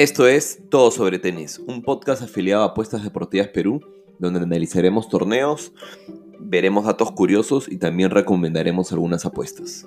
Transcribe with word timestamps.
Esto 0.00 0.26
es 0.26 0.62
Todo 0.70 0.90
sobre 0.90 1.18
Tenis, 1.18 1.58
un 1.58 1.82
podcast 1.82 2.22
afiliado 2.22 2.62
a 2.62 2.68
Apuestas 2.68 3.04
Deportivas 3.04 3.48
Perú, 3.48 3.82
donde 4.18 4.40
analizaremos 4.40 5.10
torneos, 5.10 5.74
veremos 6.38 6.86
datos 6.86 7.12
curiosos 7.12 7.70
y 7.70 7.76
también 7.76 8.08
recomendaremos 8.08 8.92
algunas 8.92 9.26
apuestas. 9.26 9.84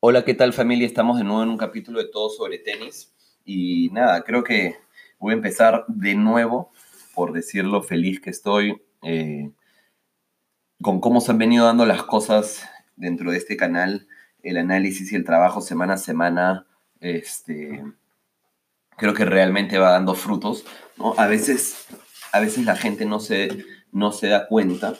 Hola, 0.00 0.24
¿qué 0.24 0.34
tal 0.34 0.52
familia? 0.52 0.88
Estamos 0.88 1.18
de 1.18 1.22
nuevo 1.22 1.44
en 1.44 1.50
un 1.50 1.56
capítulo 1.56 2.00
de 2.00 2.08
Todo 2.08 2.28
sobre 2.28 2.58
Tenis. 2.58 3.14
Y 3.44 3.90
nada, 3.90 4.24
creo 4.24 4.42
que 4.42 4.74
voy 5.20 5.34
a 5.34 5.36
empezar 5.36 5.84
de 5.86 6.16
nuevo 6.16 6.72
por 7.14 7.32
decir 7.32 7.64
lo 7.64 7.80
feliz 7.80 8.20
que 8.20 8.30
estoy 8.30 8.82
eh, 9.04 9.52
con 10.82 11.00
cómo 11.00 11.20
se 11.20 11.30
han 11.30 11.38
venido 11.38 11.64
dando 11.64 11.86
las 11.86 12.02
cosas 12.02 12.68
dentro 12.96 13.30
de 13.30 13.36
este 13.36 13.56
canal, 13.56 14.08
el 14.46 14.58
análisis 14.58 15.12
y 15.12 15.16
el 15.16 15.24
trabajo 15.24 15.60
semana 15.60 15.94
a 15.94 15.98
semana, 15.98 16.66
este, 17.00 17.84
creo 18.96 19.12
que 19.12 19.24
realmente 19.24 19.78
va 19.78 19.90
dando 19.90 20.14
frutos. 20.14 20.64
¿no? 20.96 21.14
A, 21.18 21.26
veces, 21.26 21.86
a 22.32 22.40
veces 22.40 22.64
la 22.64 22.76
gente 22.76 23.04
no 23.06 23.18
se, 23.18 23.64
no 23.90 24.12
se 24.12 24.28
da 24.28 24.46
cuenta, 24.46 24.94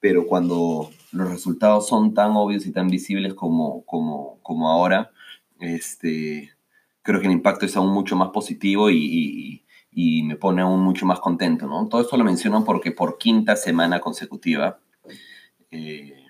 pero 0.00 0.26
cuando 0.26 0.90
los 1.12 1.30
resultados 1.30 1.88
son 1.88 2.14
tan 2.14 2.32
obvios 2.32 2.66
y 2.66 2.72
tan 2.72 2.88
visibles 2.88 3.34
como, 3.34 3.84
como, 3.84 4.38
como 4.42 4.70
ahora, 4.70 5.10
este, 5.58 6.50
creo 7.02 7.20
que 7.20 7.26
el 7.26 7.32
impacto 7.32 7.66
es 7.66 7.76
aún 7.76 7.92
mucho 7.92 8.16
más 8.16 8.30
positivo 8.30 8.90
y, 8.90 9.62
y, 9.92 10.22
me 10.22 10.36
pone 10.36 10.62
aún 10.62 10.80
mucho 10.80 11.04
más 11.04 11.20
contento. 11.20 11.66
¿no? 11.66 11.86
Todo 11.88 12.00
esto 12.00 12.16
lo 12.16 12.24
menciono 12.24 12.64
porque 12.64 12.92
por 12.92 13.18
quinta 13.18 13.56
semana 13.56 14.00
consecutiva, 14.00 14.78
eh, 15.70 16.29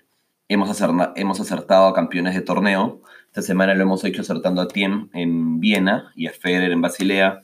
hemos, 0.53 1.39
acertado, 1.39 1.87
a 1.87 1.93
campeones 1.93 2.35
de 2.35 2.41
torneo. 2.41 3.01
Esta 3.27 3.41
semana 3.41 3.73
lo 3.73 3.83
hemos 3.83 4.03
hecho 4.03 4.21
acertando 4.21 4.61
a 4.61 4.67
Tiem 4.67 5.09
en 5.13 5.59
Viena 5.59 6.11
y 6.15 6.27
a 6.27 6.33
Federer 6.33 6.71
en 6.71 6.81
Basilea. 6.81 7.43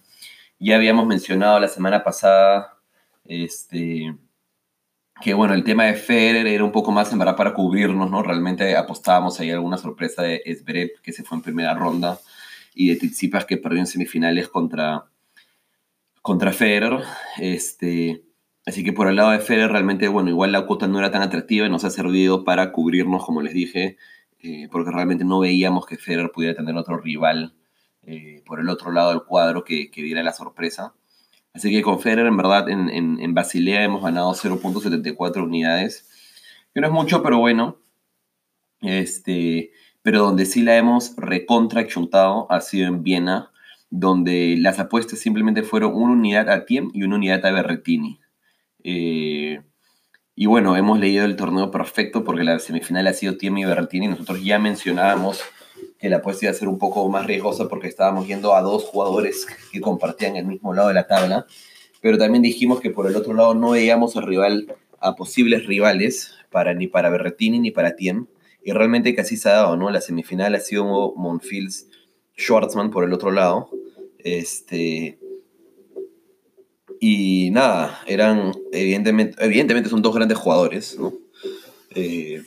Ya 0.59 0.75
habíamos 0.75 1.07
mencionado 1.07 1.59
la 1.59 1.69
semana 1.69 2.03
pasada 2.03 2.77
este, 3.23 4.13
que 5.21 5.33
bueno, 5.33 5.53
el 5.53 5.63
tema 5.63 5.85
de 5.85 5.93
Federer 5.93 6.47
era 6.47 6.63
un 6.63 6.71
poco 6.71 6.91
más 6.91 7.11
en 7.13 7.19
verdad 7.19 7.37
para 7.37 7.53
cubrirnos, 7.53 8.11
¿no? 8.11 8.23
Realmente 8.23 8.75
apostábamos 8.75 9.39
ahí 9.39 9.51
alguna 9.51 9.77
sorpresa 9.77 10.23
de 10.23 10.41
Esberet 10.45 10.99
que 11.01 11.13
se 11.13 11.23
fue 11.23 11.37
en 11.37 11.43
primera 11.43 11.73
ronda 11.73 12.19
y 12.75 12.89
de 12.89 12.97
Tsitsipas 12.97 13.45
que 13.45 13.57
perdió 13.57 13.79
en 13.79 13.87
semifinales 13.87 14.49
contra, 14.49 15.05
contra 16.21 16.51
Federer. 16.51 16.99
Este, 17.39 18.26
Así 18.67 18.83
que 18.83 18.91
por 18.91 19.07
el 19.07 19.15
lado 19.15 19.31
de 19.31 19.39
Federer, 19.39 19.71
realmente, 19.71 20.09
bueno, 20.09 20.29
igual 20.29 20.51
la 20.51 20.65
cuota 20.65 20.89
no 20.89 20.99
era 20.99 21.09
tan 21.09 21.21
atractiva 21.21 21.65
y 21.65 21.69
nos 21.69 21.85
ha 21.85 21.89
servido 21.89 22.43
para 22.43 22.73
cubrirnos, 22.73 23.25
como 23.25 23.41
les 23.41 23.53
dije, 23.53 23.95
eh, 24.41 24.67
porque 24.69 24.91
realmente 24.91 25.23
no 25.23 25.39
veíamos 25.39 25.85
que 25.85 25.95
Federer 25.95 26.31
pudiera 26.33 26.53
tener 26.53 26.75
otro 26.75 26.97
rival 26.97 27.55
eh, 28.05 28.43
por 28.45 28.59
el 28.59 28.67
otro 28.67 28.91
lado 28.91 29.11
del 29.11 29.23
cuadro 29.23 29.63
que, 29.63 29.89
que, 29.89 30.03
diera 30.03 30.21
la 30.21 30.33
sorpresa. 30.33 30.93
Así 31.53 31.71
que 31.71 31.81
con 31.81 32.01
Federer, 32.01 32.25
en 32.25 32.35
verdad, 32.35 32.67
en, 32.67 32.89
en, 32.89 33.33
Basilea 33.33 33.85
hemos 33.85 34.03
ganado 34.03 34.33
0.74 34.33 35.41
unidades, 35.41 36.09
que 36.73 36.81
no 36.81 36.87
es 36.87 36.93
mucho, 36.93 37.23
pero 37.23 37.37
bueno. 37.37 37.77
Este, 38.81 39.71
pero 40.01 40.19
donde 40.19 40.45
sí 40.45 40.61
la 40.61 40.75
hemos 40.75 41.15
recontra 41.15 41.87
ha 42.49 42.59
sido 42.59 42.87
en 42.87 43.01
Viena, 43.01 43.49
donde 43.89 44.57
las 44.59 44.77
apuestas 44.77 45.19
simplemente 45.19 45.63
fueron 45.63 45.93
una 45.95 46.11
unidad 46.11 46.49
a 46.49 46.65
Tiem 46.65 46.91
y 46.93 47.03
una 47.03 47.15
unidad 47.15 47.45
a 47.45 47.51
Berrettini. 47.53 48.19
Eh, 48.83 49.61
y 50.35 50.45
bueno, 50.45 50.77
hemos 50.77 50.99
leído 50.99 51.25
el 51.25 51.35
torneo 51.35 51.71
perfecto 51.71 52.23
porque 52.23 52.43
la 52.43 52.59
semifinal 52.59 53.07
ha 53.07 53.13
sido 53.13 53.37
Tiemi 53.37 53.61
y 53.61 53.65
Berrettini. 53.65 54.07
Nosotros 54.07 54.43
ya 54.43 54.59
mencionábamos 54.59 55.41
que 55.99 56.09
la 56.09 56.17
apuesta 56.17 56.45
iba 56.45 56.51
a 56.51 56.55
ser 56.55 56.67
un 56.67 56.77
poco 56.77 57.09
más 57.09 57.25
riesgosa 57.25 57.67
porque 57.67 57.87
estábamos 57.87 58.27
yendo 58.27 58.53
a 58.55 58.61
dos 58.61 58.83
jugadores 58.83 59.47
que 59.71 59.81
compartían 59.81 60.35
el 60.35 60.45
mismo 60.45 60.73
lado 60.73 60.89
de 60.89 60.93
la 60.93 61.07
tabla. 61.07 61.47
Pero 62.01 62.17
también 62.17 62.43
dijimos 62.43 62.79
que 62.79 62.91
por 62.91 63.07
el 63.07 63.15
otro 63.15 63.33
lado 63.33 63.55
no 63.55 63.71
veíamos 63.71 64.15
a, 64.15 64.21
rival, 64.21 64.75
a 64.99 65.15
posibles 65.15 65.65
rivales 65.65 66.35
para, 66.51 66.73
ni 66.73 66.87
para 66.87 67.09
Berrettini 67.09 67.59
ni 67.59 67.71
para 67.71 67.95
Tiem. 67.95 68.27
Y 68.61 68.73
realmente 68.73 69.15
casi 69.15 69.37
se 69.37 69.49
ha 69.49 69.53
dado, 69.53 69.75
¿no? 69.75 69.89
La 69.89 70.01
semifinal 70.01 70.53
ha 70.53 70.59
sido 70.59 71.13
Monfils 71.15 71.87
Schwartzman 72.37 72.91
por 72.91 73.03
el 73.03 73.13
otro 73.13 73.31
lado. 73.31 73.69
Este, 74.19 75.17
y 76.99 77.49
nada, 77.51 78.01
eran, 78.07 78.53
evidentemente, 78.71 79.35
evidentemente 79.43 79.89
son 79.89 80.01
dos 80.01 80.15
grandes 80.15 80.37
jugadores, 80.37 80.97
¿no? 80.99 81.13
Eh, 81.91 82.43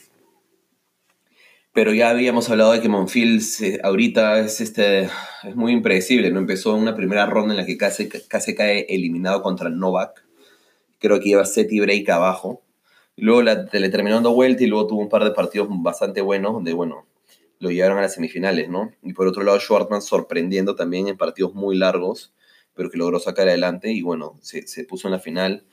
pero 1.73 1.93
ya 1.93 2.09
habíamos 2.09 2.49
hablado 2.49 2.73
de 2.73 2.81
que 2.81 2.89
Monfils 2.89 3.63
ahorita 3.81 4.39
es, 4.39 4.59
este, 4.59 5.03
es 5.03 5.55
muy 5.55 5.71
impredecible, 5.71 6.29
¿no? 6.29 6.39
Empezó 6.39 6.75
una 6.75 6.95
primera 6.95 7.25
ronda 7.25 7.53
en 7.53 7.57
la 7.57 7.65
que 7.65 7.77
casi, 7.77 8.09
casi 8.09 8.55
cae 8.55 8.85
eliminado 8.89 9.41
contra 9.41 9.69
Novak. 9.69 10.25
Creo 10.99 11.19
que 11.19 11.29
lleva 11.29 11.45
set 11.45 11.71
y 11.71 11.79
break 11.79 12.09
abajo. 12.09 12.61
luego 13.15 13.41
la, 13.41 13.67
le 13.71 13.89
terminó 13.89 14.15
dando 14.15 14.33
vuelta 14.33 14.63
y 14.63 14.67
luego 14.67 14.87
tuvo 14.87 15.01
un 15.01 15.09
par 15.09 15.23
de 15.23 15.31
partidos 15.31 15.67
bastante 15.69 16.21
buenos 16.21 16.53
donde, 16.53 16.73
bueno, 16.73 17.05
lo 17.59 17.71
llevaron 17.71 17.99
a 17.99 18.01
las 18.01 18.15
semifinales, 18.15 18.69
¿no? 18.69 18.91
Y 19.01 19.13
por 19.13 19.27
otro 19.27 19.43
lado, 19.43 19.59
Schwartzman 19.59 20.01
sorprendiendo 20.01 20.75
también 20.75 21.07
en 21.07 21.17
partidos 21.17 21.53
muy 21.53 21.77
largos 21.77 22.33
pero 22.73 22.89
que 22.89 22.97
logró 22.97 23.19
sacar 23.19 23.47
adelante 23.47 23.91
y 23.91 24.01
bueno, 24.01 24.39
se, 24.41 24.83
puso 24.85 25.07
en 25.07 25.13
la 25.13 25.19
final, 25.19 25.65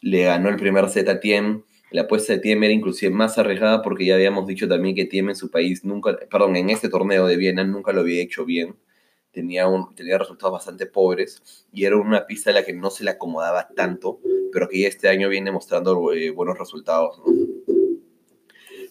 le 0.00 0.24
ganó 0.24 0.48
el 0.48 0.56
primer 0.56 0.88
set 0.88 1.08
a 1.08 1.20
Tiem, 1.20 1.62
la 1.90 2.02
apuesta 2.02 2.34
de 2.34 2.40
Tiem 2.40 2.62
era 2.64 2.72
inclusive 2.72 3.12
más 3.12 3.38
arriesgada 3.38 3.82
porque 3.82 4.04
ya 4.04 4.14
habíamos 4.14 4.46
dicho 4.46 4.68
también 4.68 4.94
que 4.94 5.06
Tiem 5.06 5.30
en 5.30 5.36
su 5.36 5.50
país 5.50 5.84
nunca, 5.84 6.16
perdón, 6.30 6.56
en 6.56 6.70
este 6.70 6.88
torneo 6.88 7.26
de 7.26 7.36
Viena 7.36 7.64
nunca 7.64 7.92
lo 7.92 8.00
había 8.00 8.22
hecho 8.22 8.44
bien, 8.44 8.76
tenía, 9.32 9.68
un, 9.68 9.94
tenía 9.94 10.18
resultados 10.18 10.52
bastante 10.52 10.86
pobres 10.86 11.66
y 11.72 11.84
era 11.84 11.96
una 11.96 12.26
pista 12.26 12.50
a 12.50 12.54
la 12.54 12.64
que 12.64 12.72
no 12.72 12.90
se 12.90 13.04
le 13.04 13.10
acomodaba 13.10 13.68
tanto, 13.68 14.20
pero 14.52 14.68
que 14.68 14.80
ya 14.80 14.88
este 14.88 15.08
año 15.08 15.28
viene 15.28 15.50
mostrando 15.50 16.12
eh, 16.12 16.30
buenos 16.30 16.58
resultados. 16.58 17.20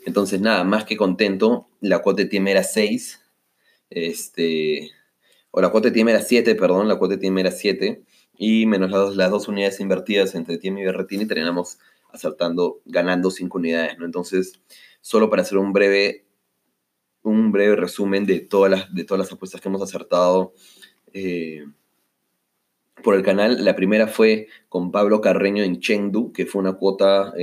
Entonces, 0.06 0.40
nada, 0.40 0.64
más 0.64 0.86
que 0.86 0.96
contento, 0.96 1.68
la 1.82 2.00
cuota 2.00 2.24
de 2.24 2.30
Tiem 2.30 2.48
era 2.48 2.64
6, 2.64 3.22
este, 3.90 4.92
o 5.58 5.62
la 5.62 5.72
cuota 5.72 5.88
de 5.88 5.94
Tiem 5.96 6.10
era 6.10 6.22
7, 6.22 6.54
perdón, 6.54 6.88
la 6.88 7.00
cuota 7.00 7.16
de 7.16 7.22
Tiem 7.22 7.40
era 7.40 7.50
7, 7.50 8.04
y 8.38 8.68
menos 8.68 8.92
las 8.92 9.00
dos, 9.00 9.16
las 9.16 9.32
dos 9.32 9.48
unidades 9.48 9.80
invertidas 9.80 10.36
entre 10.36 10.60
Tiem 10.60 10.78
y 10.78 10.86
Berretini, 10.86 11.26
terminamos 11.26 11.80
acertando, 12.12 12.80
ganando 12.86 13.32
5 13.32 13.58
unidades, 13.58 13.98
¿no? 13.98 14.06
Entonces, 14.06 14.62
solo 15.02 15.32
para 15.32 15.42
hacer 15.42 15.58
un 15.58 15.74
breve, 15.74 16.28
un 17.24 17.52
breve 17.52 17.76
resumen 17.76 18.28
de 18.28 18.40
todas 18.40 18.70
las, 18.70 18.94
de 18.94 19.04
todas 19.04 19.18
las 19.18 19.32
apuestas 19.32 19.60
que 19.60 19.68
hemos 19.68 19.82
acertado 19.82 20.54
eh, 21.12 21.66
por 23.04 23.16
el 23.16 23.24
canal, 23.24 23.66
la 23.66 23.76
primera 23.76 24.06
fue 24.06 24.50
con 24.70 24.92
Pablo 24.92 25.22
Carreño 25.22 25.64
en 25.64 25.80
Chengdu, 25.80 26.34
que 26.34 26.46
fue 26.46 26.62
una 26.62 26.74
cuota 26.74 27.34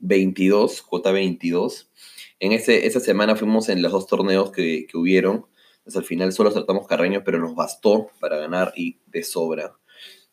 22, 0.00 0.78
eh, 0.78 0.82
cuota 0.84 1.12
22. 1.12 1.92
En 2.40 2.50
ese, 2.50 2.88
esa 2.88 2.98
semana 2.98 3.36
fuimos 3.36 3.68
en 3.68 3.82
los 3.82 3.92
dos 3.92 4.08
torneos 4.08 4.50
que, 4.50 4.88
que 4.88 4.98
hubieron, 4.98 5.46
al 5.94 6.04
final 6.04 6.32
solo 6.32 6.50
acertamos 6.50 6.86
Carreño, 6.86 7.22
pero 7.24 7.38
nos 7.38 7.54
bastó 7.54 8.10
para 8.20 8.36
ganar 8.36 8.72
y 8.76 8.98
de 9.06 9.22
sobra. 9.22 9.76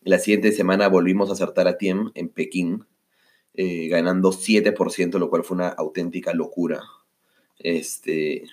La 0.01 0.19
siguiente 0.19 0.51
semana 0.51 0.87
volvimos 0.87 1.29
a 1.29 1.33
acertar 1.33 1.67
a 1.67 1.77
Tiem 1.77 2.11
en 2.15 2.29
Pekín, 2.29 2.85
eh, 3.53 3.87
ganando 3.87 4.31
7%, 4.31 5.19
lo 5.19 5.29
cual 5.29 5.43
fue 5.43 5.55
una 5.55 5.69
auténtica 5.69 6.33
locura. 6.33 6.81
Este, 7.59 8.43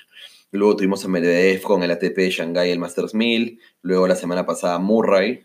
luego 0.51 0.77
tuvimos 0.77 1.05
a 1.05 1.09
Medvedev 1.09 1.63
con 1.63 1.83
el 1.83 1.91
ATP 1.91 2.31
Shanghai, 2.31 2.71
el 2.71 2.79
Masters 2.79 3.15
1000. 3.15 3.61
Luego 3.83 4.09
la 4.09 4.17
semana 4.17 4.47
pasada 4.47 4.79
Murray, 4.79 5.45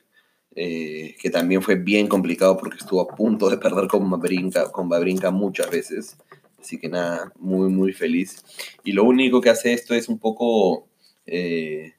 eh, 0.55 1.15
que 1.21 1.29
también 1.29 1.61
fue 1.61 1.75
bien 1.75 2.07
complicado 2.07 2.57
porque 2.57 2.77
estuvo 2.77 3.01
a 3.01 3.15
punto 3.15 3.49
de 3.49 3.57
perder 3.57 3.87
con 3.87 4.09
Babrinka, 4.09 4.71
con 4.71 4.89
Babrinka 4.89 5.29
muchas 5.29 5.69
veces. 5.69 6.17
Así 6.59 6.77
que 6.79 6.89
nada, 6.89 7.31
muy, 7.37 7.69
muy 7.69 7.93
feliz. 7.93 8.43
Y 8.83 8.93
lo 8.93 9.03
único 9.03 9.41
que 9.41 9.49
hace 9.49 9.73
esto 9.73 9.93
es 9.93 10.09
un 10.09 10.19
poco 10.19 10.88
eh, 11.31 11.93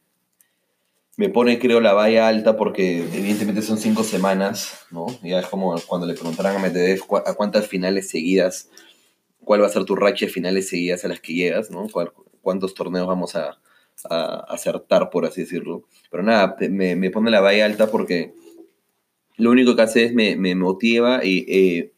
me 1.21 1.29
pone, 1.29 1.59
creo, 1.59 1.81
la 1.81 1.93
valla 1.93 2.29
alta 2.29 2.57
porque 2.57 2.99
evidentemente 2.99 3.61
son 3.61 3.77
cinco 3.77 4.05
semanas, 4.05 4.87
¿no? 4.91 5.07
Ya 5.23 5.41
es 5.41 5.47
como 5.49 5.75
cuando 5.87 6.07
le 6.07 6.15
preguntaran 6.15 6.57
a 6.57 6.59
Medvedev 6.59 7.03
a 7.27 7.35
cuántas 7.35 7.67
finales 7.67 8.09
seguidas, 8.09 8.71
cuál 9.45 9.61
va 9.61 9.67
a 9.67 9.69
ser 9.69 9.85
tu 9.85 9.97
racha 9.97 10.25
de 10.25 10.33
finales 10.33 10.71
seguidas 10.71 11.05
a 11.05 11.09
las 11.09 11.21
que 11.21 11.35
llegas, 11.35 11.71
¿no? 11.71 11.89
¿Cuántos 12.41 12.73
torneos 12.73 13.07
vamos 13.07 13.37
a, 13.37 13.59
acertar, 14.49 15.11
por 15.11 15.27
así 15.27 15.43
decirlo? 15.43 15.85
Pero 16.11 16.23
nada, 16.23 16.57
me, 16.71 17.11
pone 17.11 17.31
la 17.31 17.43
valla 17.43 17.67
alta 17.67 17.91
porque 17.91 18.33
lo 19.37 19.51
único 19.51 19.77
que 19.77 19.83
hace 19.83 20.05
es 20.07 20.15
me, 20.15 20.55
motiva 20.55 21.23
y 21.23 21.45
eh, 21.49 21.93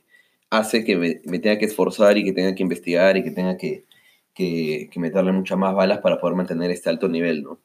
hace 0.50 0.84
que 0.84 0.96
me, 0.96 1.20
me, 1.26 1.38
tenga 1.38 1.58
que 1.58 1.66
esforzar 1.66 2.18
y 2.18 2.24
que 2.24 2.32
tenga 2.32 2.56
que 2.56 2.64
investigar 2.64 3.16
y 3.16 3.22
que 3.22 3.30
tenga 3.30 3.56
que, 3.56 3.84
que, 4.34 4.88
meterle 4.96 5.32
muchas 5.32 5.58
más 5.58 5.74
balas 5.74 5.98
para 5.98 6.18
poder 6.18 6.36
mantener 6.36 6.70
este 6.70 6.90
alto 6.90 7.08
nivel, 7.08 7.42
¿no? 7.42 7.60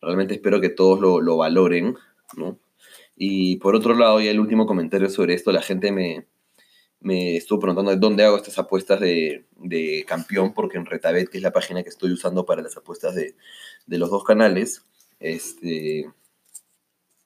Realmente 0.00 0.34
espero 0.34 0.60
que 0.60 0.68
todos 0.68 1.00
lo, 1.00 1.36
valoren, 1.36 1.96
¿no? 2.36 2.58
Y 3.16 3.56
por 3.56 3.74
otro 3.74 3.94
lado, 3.94 4.20
ya 4.20 4.30
el 4.30 4.40
último 4.40 4.66
comentario 4.66 5.08
sobre 5.08 5.34
esto, 5.34 5.52
la 5.52 5.62
gente 5.62 5.92
me, 5.92 6.26
me 7.00 7.36
estuvo 7.36 7.60
preguntando 7.60 7.90
de 7.90 7.98
dónde 7.98 8.24
hago 8.24 8.36
estas 8.36 8.58
apuestas 8.58 9.00
de, 9.00 9.46
de, 9.56 10.04
campeón, 10.06 10.52
porque 10.54 10.78
en 10.78 10.86
Retabet, 10.86 11.28
que 11.28 11.38
es 11.38 11.42
la 11.42 11.52
página 11.52 11.82
que 11.82 11.90
estoy 11.90 12.12
usando 12.12 12.44
para 12.44 12.62
las 12.62 12.76
apuestas 12.76 13.14
de, 13.14 13.36
de 13.86 13.98
los 13.98 14.10
dos 14.10 14.24
canales, 14.24 14.84
este, 15.20 16.10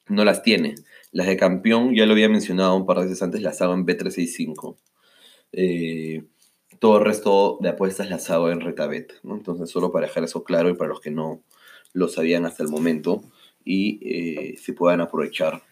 no 0.08 0.24
las 0.24 0.42
tiene. 0.42 0.74
Las 1.12 1.26
de 1.26 1.36
campeón, 1.36 1.94
ya 1.94 2.06
lo 2.06 2.12
había 2.12 2.28
mencionado 2.28 2.76
un 2.76 2.86
par 2.86 2.98
de 2.98 3.04
veces 3.04 3.22
antes, 3.22 3.42
las 3.42 3.60
hago 3.62 3.74
en 3.74 3.86
B365. 3.86 4.76
Eh, 5.52 6.24
todo 6.78 6.98
el 6.98 7.04
resto 7.04 7.58
de 7.60 7.70
apuestas 7.70 8.10
las 8.10 8.30
hago 8.30 8.50
en 8.50 8.60
Retabet. 8.60 9.20
Entonces, 9.24 9.70
solo 9.70 9.92
para 9.92 10.06
dejar 10.06 10.24
eso 10.24 10.44
claro 10.44 10.68
y 10.68 10.74
para 10.74 10.90
los 10.90 11.00
que 11.00 11.10
no 11.10 11.42
lo 11.92 12.08
sabían 12.08 12.46
hasta 12.46 12.62
el 12.62 12.68
momento 12.68 13.22
y 13.64 14.00
eh, 14.02 14.56
se 14.58 14.72
puedan 14.72 15.00
aprovechar 15.00 15.62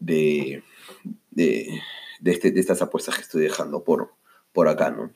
de, 0.00 0.62
de, 1.30 1.80
este, 2.24 2.50
de, 2.50 2.60
estas 2.60 2.82
apuestas 2.82 3.16
que 3.16 3.22
estoy 3.22 3.42
dejando 3.42 3.84
por, 3.84 4.12
por 4.52 4.68
acá. 4.68 4.90
¿no? 4.90 5.12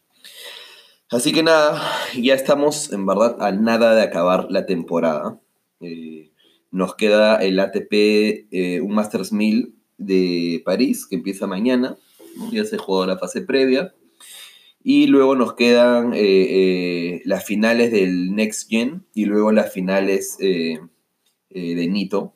Así 1.11 1.33
que 1.33 1.43
nada, 1.43 1.81
ya 2.21 2.35
estamos 2.35 2.93
en 2.93 3.07
verdad 3.07 3.37
a 3.41 3.53
nada 3.53 3.95
de 3.95 4.03
acabar 4.03 4.49
la 4.51 4.67
temporada. 4.67 5.41
Eh, 5.81 6.33
nos 6.71 6.95
queda 6.97 7.37
el 7.37 7.59
ATP, 7.61 7.93
eh, 8.51 8.81
un 8.83 8.95
Masters 8.95 9.33
1000 9.33 9.75
de 9.97 10.63
París, 10.65 11.07
que 11.07 11.17
empieza 11.17 11.47
mañana. 11.47 11.97
Ya 12.53 12.65
se 12.65 12.79
jugó 12.79 13.07
la 13.07 13.19
fase 13.19 13.41
previa. 13.41 13.95
Y 14.83 15.07
luego 15.07 15.35
nos 15.35 15.55
quedan 15.55 16.15
eh, 16.15 16.19
eh, 16.21 17.23
las 17.25 17.45
finales 17.45 17.91
del 17.93 18.35
Next 18.35 18.71
Gen 18.71 19.05
y 19.15 19.27
luego 19.27 19.53
las 19.53 19.73
finales 19.73 20.39
de 20.39 20.79
Nito. 21.51 22.35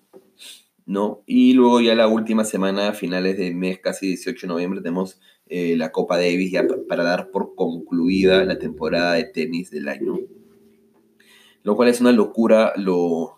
¿no? 0.84 1.22
Y 1.26 1.54
luego 1.54 1.80
ya 1.80 1.94
la 1.94 2.08
última 2.08 2.44
semana, 2.44 2.92
finales 2.92 3.38
de 3.38 3.54
mes, 3.54 3.78
casi 3.78 4.08
18 4.08 4.46
de 4.46 4.52
noviembre, 4.52 4.80
tenemos 4.80 5.20
la 5.46 5.92
Copa 5.92 6.16
Davis 6.16 6.50
ya 6.50 6.66
para 6.88 7.04
dar 7.04 7.30
por 7.30 7.54
concluida 7.54 8.44
la 8.44 8.58
temporada 8.58 9.14
de 9.14 9.24
tenis 9.24 9.70
del 9.70 9.88
año. 9.88 10.18
Lo 11.62 11.76
cual 11.76 11.88
es 11.88 12.00
una 12.00 12.12
locura 12.12 12.72
lo, 12.76 13.36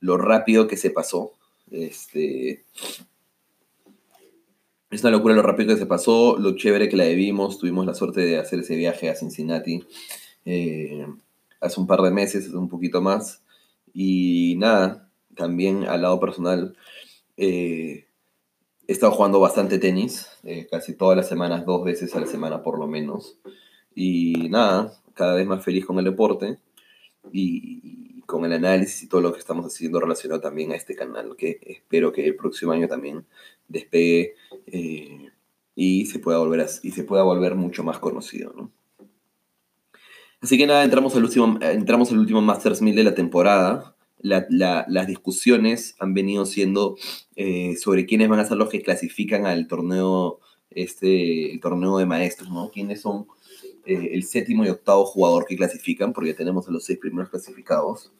lo 0.00 0.18
rápido 0.18 0.66
que 0.66 0.76
se 0.76 0.90
pasó. 0.90 1.32
Este, 1.70 2.64
es 4.92 5.02
una 5.02 5.10
locura 5.10 5.34
lo 5.34 5.42
rápido 5.42 5.74
que 5.74 5.80
se 5.80 5.86
pasó, 5.86 6.36
lo 6.38 6.54
chévere 6.54 6.90
que 6.90 6.98
la 6.98 7.04
debimos. 7.04 7.58
Tuvimos 7.58 7.86
la 7.86 7.94
suerte 7.94 8.20
de 8.20 8.38
hacer 8.38 8.60
ese 8.60 8.76
viaje 8.76 9.08
a 9.08 9.14
Cincinnati 9.14 9.82
eh, 10.44 11.06
hace 11.60 11.80
un 11.80 11.86
par 11.86 12.02
de 12.02 12.10
meses, 12.10 12.46
hace 12.46 12.56
un 12.56 12.68
poquito 12.68 13.00
más. 13.00 13.42
Y 13.94 14.54
nada, 14.58 15.08
también 15.34 15.84
al 15.84 16.02
lado 16.02 16.20
personal, 16.20 16.76
eh, 17.38 18.06
he 18.86 18.92
estado 18.92 19.12
jugando 19.12 19.40
bastante 19.40 19.78
tenis, 19.78 20.28
eh, 20.44 20.66
casi 20.70 20.94
todas 20.94 21.16
las 21.16 21.28
semanas, 21.28 21.64
dos 21.64 21.82
veces 21.84 22.14
a 22.14 22.20
la 22.20 22.26
semana 22.26 22.62
por 22.62 22.78
lo 22.78 22.86
menos. 22.86 23.38
Y 23.94 24.50
nada, 24.50 24.92
cada 25.14 25.34
vez 25.34 25.46
más 25.46 25.64
feliz 25.64 25.86
con 25.86 25.98
el 25.98 26.04
deporte. 26.04 26.58
Y, 27.32 28.11
con 28.26 28.44
el 28.44 28.52
análisis 28.52 29.02
y 29.02 29.08
todo 29.08 29.20
lo 29.20 29.32
que 29.32 29.38
estamos 29.38 29.66
haciendo 29.66 30.00
relacionado 30.00 30.40
también 30.40 30.72
a 30.72 30.76
este 30.76 30.94
canal, 30.94 31.36
que 31.36 31.58
espero 31.62 32.12
que 32.12 32.26
el 32.26 32.36
próximo 32.36 32.72
año 32.72 32.88
también 32.88 33.24
despegue 33.68 34.34
eh, 34.66 35.30
y, 35.74 36.06
se 36.06 36.18
pueda 36.18 36.38
volver 36.38 36.66
y 36.82 36.90
se 36.90 37.04
pueda 37.04 37.22
volver 37.22 37.54
mucho 37.54 37.84
más 37.84 37.98
conocido. 37.98 38.52
¿no? 38.56 38.70
Así 40.40 40.58
que 40.58 40.66
nada, 40.66 40.84
entramos 40.84 41.14
al 41.14 41.24
último, 41.24 41.58
entramos 41.60 42.10
al 42.10 42.18
último 42.18 42.42
Masters 42.42 42.82
1000 42.82 42.96
de 42.96 43.04
la 43.04 43.14
temporada. 43.14 43.96
las 44.20 45.06
discusiones 45.06 45.94
han 45.98 46.14
venido 46.14 46.46
siendo 46.46 46.96
eh, 47.36 47.76
sobre 47.76 48.06
quiénes 48.06 48.28
van 48.28 48.40
a 48.40 48.44
ser 48.44 48.56
los 48.56 48.68
que 48.68 48.82
clasifican 48.82 49.46
al 49.46 49.66
torneo, 49.68 50.40
este, 50.70 51.52
el 51.52 51.60
torneo 51.60 51.98
de 51.98 52.06
maestros, 52.06 52.50
¿no? 52.50 52.70
¿Quiénes 52.70 53.00
son 53.00 53.26
eh, 53.84 54.10
el 54.12 54.22
séptimo 54.24 54.64
y 54.64 54.68
octavo 54.68 55.04
jugador 55.04 55.46
que 55.46 55.56
clasifican, 55.56 56.12
porque 56.12 56.34
tenemos 56.34 56.68
a 56.68 56.72
los 56.72 56.84
seis 56.84 56.98
primeros 56.98 57.30
clasificados. 57.30 58.12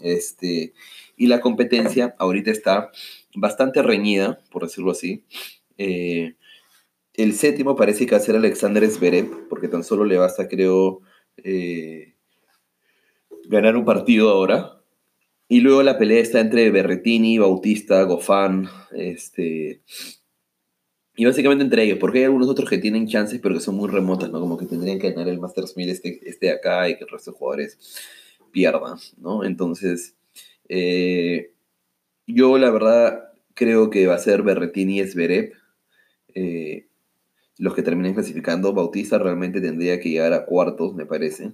Este, 0.00 0.74
y 1.16 1.26
la 1.26 1.40
competencia 1.40 2.14
ahorita 2.18 2.50
está 2.50 2.90
bastante 3.34 3.82
reñida, 3.82 4.40
por 4.50 4.64
decirlo 4.64 4.90
así. 4.90 5.24
Eh, 5.78 6.34
el 7.14 7.32
séptimo 7.32 7.76
parece 7.76 8.04
que 8.04 8.14
va 8.14 8.18
a 8.18 8.24
ser 8.24 8.36
Alexander 8.36 8.88
Zverev, 8.88 9.48
porque 9.48 9.68
tan 9.68 9.84
solo 9.84 10.04
le 10.04 10.18
basta, 10.18 10.48
creo, 10.48 11.00
eh, 11.38 12.14
ganar 13.48 13.76
un 13.76 13.84
partido 13.84 14.30
ahora. 14.30 14.82
Y 15.48 15.60
luego 15.60 15.82
la 15.82 15.96
pelea 15.96 16.20
está 16.20 16.40
entre 16.40 16.70
Berretini, 16.70 17.38
Bautista, 17.38 18.02
Gofán, 18.02 18.68
este, 18.92 19.80
y 21.16 21.24
básicamente 21.24 21.64
entre 21.64 21.82
ellos, 21.82 21.98
porque 21.98 22.18
hay 22.18 22.24
algunos 22.24 22.48
otros 22.48 22.68
que 22.68 22.76
tienen 22.76 23.06
chances, 23.06 23.40
pero 23.40 23.54
que 23.54 23.60
son 23.60 23.74
muy 23.74 23.88
remotas, 23.88 24.30
¿no? 24.30 24.38
Como 24.38 24.58
que 24.58 24.66
tendrían 24.66 24.98
que 24.98 25.10
ganar 25.10 25.28
el 25.28 25.40
Masters 25.40 25.74
1000 25.74 25.88
este, 25.88 26.20
este 26.28 26.50
acá 26.50 26.88
y 26.88 26.96
que 26.96 27.04
el 27.04 27.10
resto 27.10 27.32
de 27.32 27.38
jugadores 27.38 27.78
pierdan, 28.52 28.98
¿no? 29.16 29.42
Entonces, 29.42 30.14
eh, 30.68 31.52
yo 32.26 32.58
la 32.58 32.70
verdad 32.70 33.32
creo 33.54 33.88
que 33.88 34.06
va 34.06 34.14
a 34.14 34.18
ser 34.18 34.42
Berretini 34.42 35.00
y 35.00 35.06
Zverev 35.06 35.52
eh, 36.34 36.86
los 37.58 37.74
que 37.74 37.82
terminen 37.82 38.12
clasificando. 38.12 38.74
Bautista 38.74 39.18
realmente 39.18 39.62
tendría 39.62 39.98
que 39.98 40.10
llegar 40.10 40.34
a 40.34 40.44
cuartos, 40.44 40.94
me 40.94 41.06
parece, 41.06 41.52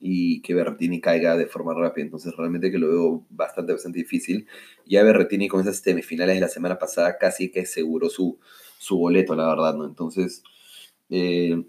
y 0.00 0.42
que 0.42 0.54
Berretini 0.54 1.00
caiga 1.00 1.36
de 1.36 1.46
forma 1.46 1.72
rápida. 1.72 2.04
Entonces, 2.04 2.36
realmente 2.36 2.72
que 2.72 2.78
lo 2.78 2.88
veo 2.88 3.26
bastante, 3.30 3.72
bastante 3.72 4.00
difícil. 4.00 4.48
Ya 4.86 5.04
Berretini 5.04 5.46
con 5.46 5.60
esas 5.60 5.76
semifinales 5.76 6.34
de 6.34 6.40
la 6.40 6.48
semana 6.48 6.80
pasada 6.80 7.16
casi 7.18 7.52
que 7.52 7.64
seguro 7.64 8.10
su 8.10 8.40
su 8.78 8.98
boleto, 8.98 9.34
la 9.34 9.46
verdad, 9.46 9.74
¿no? 9.74 9.84
Entonces, 9.84 10.42
eh, 11.10 11.64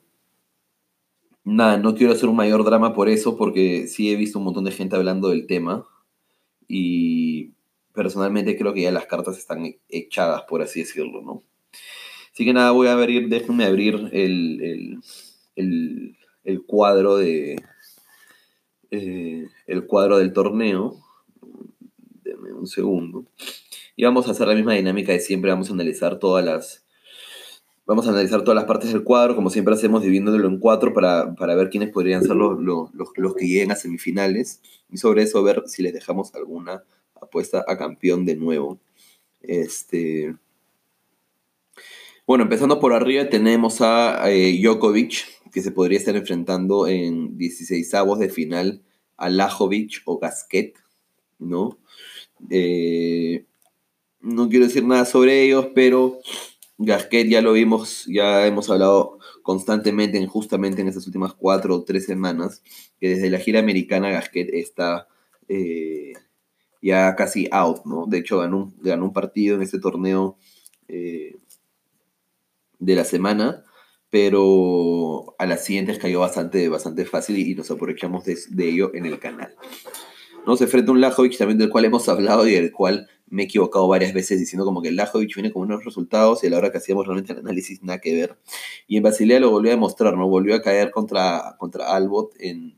nada, 1.43 1.77
no 1.77 1.95
quiero 1.95 2.13
hacer 2.13 2.29
un 2.29 2.35
mayor 2.35 2.63
drama 2.63 2.93
por 2.93 3.09
eso, 3.09 3.37
porque 3.37 3.87
sí 3.87 4.11
he 4.11 4.15
visto 4.15 4.39
un 4.39 4.45
montón 4.45 4.65
de 4.65 4.71
gente 4.71 4.95
hablando 4.95 5.29
del 5.29 5.47
tema 5.47 5.85
y 6.67 7.51
personalmente 7.93 8.57
creo 8.57 8.73
que 8.73 8.81
ya 8.81 8.91
las 8.91 9.05
cartas 9.05 9.37
están 9.37 9.75
echadas, 9.89 10.43
por 10.43 10.61
así 10.61 10.81
decirlo, 10.81 11.21
¿no? 11.21 11.43
Así 12.33 12.43
que 12.43 12.53
nada, 12.53 12.71
voy 12.71 12.87
a 12.87 12.93
abrir, 12.93 13.29
déjenme 13.29 13.63
abrir 13.63 14.09
el, 14.11 14.99
cuadro 16.67 17.15
de... 17.15 17.55
Eh, 18.91 19.47
el 19.67 19.85
cuadro 19.87 20.17
del 20.17 20.33
torneo. 20.33 20.97
Deme 22.23 22.51
un 22.51 22.67
segundo. 22.67 23.25
Y 23.95 24.03
vamos 24.03 24.27
a 24.27 24.31
hacer 24.31 24.47
la 24.49 24.55
misma 24.55 24.73
dinámica 24.73 25.13
de 25.13 25.21
siempre. 25.21 25.51
Vamos 25.51 25.69
a 25.69 25.73
analizar 25.73 26.19
todas 26.19 26.43
las, 26.43 26.84
Vamos 27.87 28.07
a 28.07 28.09
analizar 28.09 28.41
todas 28.41 28.55
las 28.55 28.65
partes 28.65 28.91
del 28.91 29.03
cuadro, 29.03 29.35
como 29.35 29.51
siempre 29.51 29.75
hacemos, 29.75 30.01
dividiéndolo 30.01 30.47
en 30.47 30.59
cuatro 30.59 30.91
para, 30.91 31.55
ver 31.55 31.69
quiénes 31.69 31.91
podrían 31.91 32.23
ser 32.23 32.35
los, 32.35 32.59
los, 32.59 33.35
que 33.35 33.45
lleguen 33.45 33.71
a 33.71 33.75
semifinales. 33.75 34.59
Y 34.89 34.97
sobre 34.97 35.21
eso 35.21 35.43
ver 35.43 35.63
si 35.67 35.83
les 35.83 35.93
dejamos 35.93 36.33
alguna 36.33 36.83
apuesta 37.21 37.63
a 37.67 37.77
campeón 37.77 38.25
de 38.25 38.35
nuevo. 38.35 38.79
Este... 39.41 40.35
Bueno, 42.25 42.45
empezando 42.45 42.79
por 42.79 42.93
arriba 42.93 43.29
tenemos 43.29 43.81
a 43.81 44.31
eh, 44.31 44.59
Djokovic, 44.59 45.51
que 45.53 45.61
se 45.61 45.71
podría 45.71 45.99
estar 45.99 46.15
enfrentando 46.15 46.87
en 46.87 47.37
16 47.37 47.93
avos 47.93 48.17
de 48.17 48.29
final 48.29 48.81
a 49.15 49.29
Lajovic 49.29 50.01
o 50.05 50.17
Gasquet, 50.17 50.73
¿no? 51.37 51.77
Eh, 52.49 53.45
no 54.21 54.49
quiero 54.49 54.65
decir 54.65 54.83
nada 54.83 55.05
sobre 55.05 55.43
ellos, 55.43 55.67
pero 55.75 56.19
Gasquet 56.77 57.29
ya 57.29 57.41
lo 57.41 57.53
vimos, 57.53 58.05
ya 58.07 58.45
hemos 58.45 58.69
hablado 58.69 59.19
constantemente, 59.43 60.17
en, 60.17 60.27
justamente 60.27 60.81
en 60.81 60.89
estas 60.89 61.05
últimas 61.07 61.33
cuatro 61.33 61.75
o 61.75 61.83
tres 61.83 62.05
semanas, 62.05 62.61
que 62.99 63.09
desde 63.09 63.29
la 63.29 63.39
gira 63.39 63.59
americana 63.59 64.09
Gasquet 64.09 64.49
está 64.53 65.07
eh, 65.47 66.13
ya 66.81 67.15
casi 67.15 67.47
out, 67.51 67.85
¿no? 67.85 68.05
De 68.07 68.17
hecho, 68.17 68.39
ganó 68.39 68.57
un, 68.57 68.75
ganó 68.81 69.05
un 69.05 69.13
partido 69.13 69.55
en 69.55 69.61
este 69.61 69.79
torneo 69.79 70.37
eh, 70.87 71.35
de 72.79 72.95
la 72.95 73.05
semana, 73.05 73.63
pero 74.09 75.35
a 75.39 75.45
las 75.45 75.63
siguientes 75.63 75.97
cayó 75.97 76.19
bastante, 76.19 76.67
bastante 76.67 77.05
fácil 77.05 77.37
y, 77.37 77.55
nos 77.55 77.71
aprovechamos 77.71 78.25
de, 78.25 78.37
de, 78.49 78.69
ello 78.69 78.91
en 78.93 79.05
el 79.05 79.19
canal. 79.19 79.55
¿no? 80.45 80.57
Se 80.57 80.65
enfrenta 80.65 80.91
un 80.91 81.01
Lajovic 81.01 81.37
también 81.37 81.57
del 81.57 81.69
cual 81.69 81.85
hemos 81.85 82.07
hablado 82.09 82.47
y 82.47 82.53
del 82.53 82.71
cual 82.71 83.09
me 83.27 83.43
he 83.43 83.45
equivocado 83.45 83.87
varias 83.87 84.13
veces 84.13 84.39
diciendo 84.39 84.65
como 84.65 84.81
que 84.81 84.89
el 84.89 84.95
Lajovic 84.95 85.33
viene 85.35 85.51
con 85.51 85.63
unos 85.63 85.83
resultados 85.83 86.43
y 86.43 86.47
a 86.47 86.49
la 86.51 86.57
hora 86.57 86.71
que 86.71 86.77
hacíamos 86.77 87.05
realmente 87.05 87.33
el 87.33 87.39
análisis 87.39 87.81
nada 87.83 87.99
que 87.99 88.13
ver. 88.13 88.37
Y 88.87 88.97
en 88.97 89.03
Basilea 89.03 89.39
lo 89.39 89.51
volvió 89.51 89.71
a 89.71 89.75
demostrar, 89.75 90.15
¿no? 90.15 90.27
Volvió 90.27 90.55
a 90.55 90.61
caer 90.61 90.91
contra, 90.91 91.55
contra 91.57 91.95
Albot 91.95 92.33
en, 92.39 92.77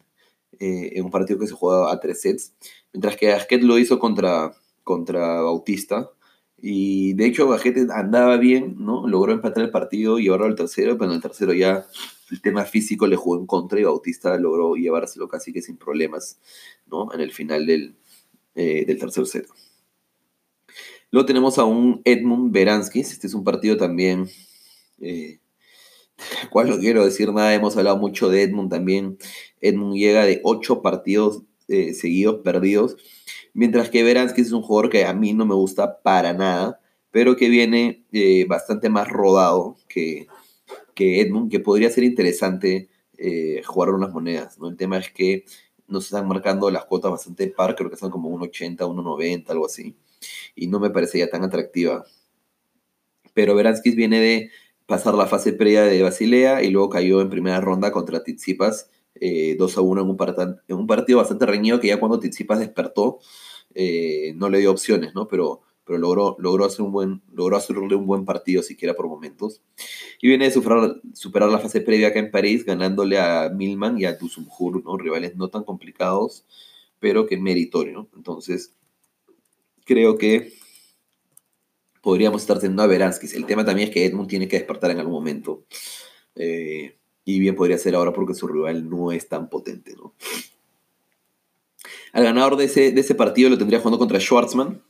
eh, 0.60 0.94
en 0.96 1.06
un 1.06 1.12
partido 1.12 1.40
que 1.40 1.48
se 1.48 1.54
jugaba 1.54 1.92
a 1.92 2.00
tres 2.00 2.22
sets, 2.22 2.54
mientras 2.94 3.18
que 3.18 3.28
Gasquet 3.28 3.62
lo 3.62 3.78
hizo 3.78 4.00
contra, 4.00 4.54
contra 4.84 5.42
Bautista. 5.42 6.10
Y 6.60 7.14
de 7.14 7.28
hecho 7.28 7.48
Gasquet 7.50 7.78
andaba 7.92 8.38
bien, 8.38 8.76
¿no? 8.80 9.08
Logró 9.08 9.34
empatar 9.34 9.64
el 9.64 9.70
partido 9.70 10.18
y 10.18 10.24
llevarlo 10.24 10.48
al 10.48 10.56
tercero, 10.56 10.98
pero 10.98 11.12
en 11.12 11.18
el 11.18 11.22
tercero 11.22 11.54
ya 11.54 11.86
el 12.32 12.42
tema 12.42 12.66
físico 12.66 13.06
le 13.08 13.16
jugó 13.16 13.38
en 13.38 13.46
contra 13.46 13.80
y 13.80 13.84
Bautista 13.84 14.38
logró 14.38 14.76
llevárselo 14.76 15.28
casi 15.28 15.54
que 15.54 15.62
sin 15.62 15.78
problemas, 15.78 16.40
¿no? 16.88 17.14
En 17.14 17.22
el 17.22 17.32
final 17.32 17.66
del, 17.66 17.96
eh, 18.56 18.86
del 18.86 18.98
tercer 18.98 19.26
set. 19.28 19.48
Luego 21.12 21.26
tenemos 21.26 21.58
a 21.58 21.66
un 21.66 22.02
Edmund 22.06 22.52
Beranskis. 22.52 23.12
Este 23.12 23.28
es 23.28 23.34
un 23.34 23.44
partido 23.44 23.78
también 23.78 24.28
eh, 25.00 25.40
cual 26.50 26.70
no 26.70 26.80
quiero 26.80 27.06
decir 27.06 27.32
nada, 27.34 27.54
hemos 27.54 27.78
hablado 27.78 27.98
mucho 27.98 28.30
de 28.30 28.44
Edmund 28.44 28.70
también. 28.70 29.18
Edmund 29.62 29.96
llega 29.96 30.26
de 30.26 30.42
ocho 30.44 30.82
partidos 30.82 31.44
eh, 31.68 31.94
seguidos 31.94 32.42
perdidos, 32.44 32.98
mientras 33.54 33.90
que 33.90 34.04
Veransky 34.04 34.42
es 34.42 34.52
un 34.52 34.62
jugador 34.62 34.90
que 34.90 35.06
a 35.06 35.14
mí 35.14 35.34
no 35.34 35.46
me 35.46 35.56
gusta 35.56 36.02
para 36.02 36.34
nada, 36.34 36.80
pero 37.12 37.36
que 37.36 37.50
viene 37.50 38.06
eh, 38.12 38.46
bastante 38.48 38.90
más 38.90 39.08
rodado 39.10 39.78
que, 39.88 40.28
que 40.96 41.22
Edmund, 41.22 41.52
que 41.52 41.60
podría 41.60 41.90
ser 41.90 42.04
interesante 42.04 42.90
eh, 43.18 43.62
jugar 43.66 43.90
unas 43.92 44.12
monedas. 44.12 44.60
¿no? 44.60 44.70
El 44.70 44.78
tema 44.78 44.98
es 44.98 45.12
que 45.12 45.46
nos 45.88 46.06
están 46.06 46.28
marcando 46.28 46.70
las 46.70 46.86
cuotas 46.86 47.12
bastante 47.12 47.48
par, 47.48 47.76
creo 47.76 47.90
que 47.90 47.98
son 47.98 48.12
como 48.12 48.30
1,80, 48.38 48.78
1,90, 48.78 49.50
algo 49.50 49.66
así, 49.66 49.96
y 50.56 50.68
no 50.68 50.80
me 50.80 50.90
parece 50.90 51.20
ya 51.20 51.30
tan 51.30 51.44
atractiva. 51.44 52.06
Pero 53.34 53.56
Veranskis 53.56 53.96
viene 53.96 54.20
de 54.20 54.52
pasar 54.88 55.14
la 55.14 55.28
fase 55.28 55.54
previa 55.54 55.84
de 55.84 56.02
Basilea 56.02 56.64
y 56.64 56.72
luego 56.72 56.90
cayó 56.90 57.22
en 57.22 57.30
primera 57.30 57.62
ronda 57.62 57.92
contra 57.92 58.24
Tizipas 58.24 58.90
2 59.20 59.22
eh, 59.22 59.58
a 59.78 59.82
1 59.82 60.02
en 60.02 60.78
un, 60.78 60.88
partido 60.88 61.20
bastante 61.20 61.46
reñido 61.46 61.80
que 61.80 61.88
ya 61.88 62.00
cuando 62.00 62.20
Tizipas 62.20 62.60
despertó 62.60 63.20
eh, 63.74 64.34
no 64.36 64.50
le 64.50 64.60
dio 64.60 64.72
opciones, 64.72 65.14
¿no? 65.14 65.28
Pero, 65.28 65.62
pero 65.86 66.00
logró, 66.00 66.36
logró, 66.40 66.66
hacer 66.66 66.82
un 66.82 66.92
buen, 66.92 67.22
logró 67.34 67.58
hacerle 67.58 67.96
un 67.96 68.08
buen 68.08 68.26
partido 68.26 68.64
siquiera 68.64 68.96
por 68.96 69.08
momentos. 69.08 69.62
Y 70.22 70.28
viene 70.28 70.46
de 70.46 70.52
superar, 70.52 71.02
superar 71.14 71.50
la 71.50 71.60
fase 71.60 71.82
previa 71.82 72.10
acá 72.10 72.20
en 72.20 72.32
París 72.32 72.66
ganándole 72.66 73.20
a 73.20 73.50
Milman 73.50 74.00
y 74.00 74.06
a 74.06 74.14
Dusumhur, 74.14 74.84
¿no? 74.84 74.98
Rivales 74.98 75.36
no 75.36 75.50
tan 75.50 75.64
complicados, 75.64 76.46
pero 77.00 77.28
que 77.28 77.38
meritorio, 77.38 78.10
Entonces, 78.16 78.74
creo 79.88 80.18
que 80.18 80.54
podríamos 82.02 82.42
estar 82.42 82.60
teniendo 82.60 82.84
a 82.84 82.88
Veranskis. 82.88 83.34
El 83.34 83.46
tema 83.46 83.66
también 83.66 83.88
es 83.88 83.94
que 83.94 84.06
Edmund 84.06 84.30
tiene 84.30 84.48
que 84.48 84.58
despertar 84.58 84.92
en 84.92 85.00
algún 85.00 85.14
momento. 85.14 85.66
Eh, 86.36 86.96
y 87.26 87.40
bien 87.40 87.56
podría 87.56 87.78
ser 87.78 87.96
ahora 87.96 88.14
porque 88.14 88.34
su 88.34 88.48
rival 88.48 88.90
no 88.90 89.12
es 89.12 89.28
tan 89.28 89.50
potente, 89.50 89.96
¿no? 89.96 90.14
Al 92.14 92.24
ganador 92.24 92.56
de 92.56 92.66
ese, 92.66 92.92
de 92.92 93.02
ese 93.02 93.16
partido 93.16 93.50
lo 93.50 93.58
tendría 93.58 93.80
jugando 93.80 94.00
contra 94.00 94.20
Schwartzman. 94.20 94.82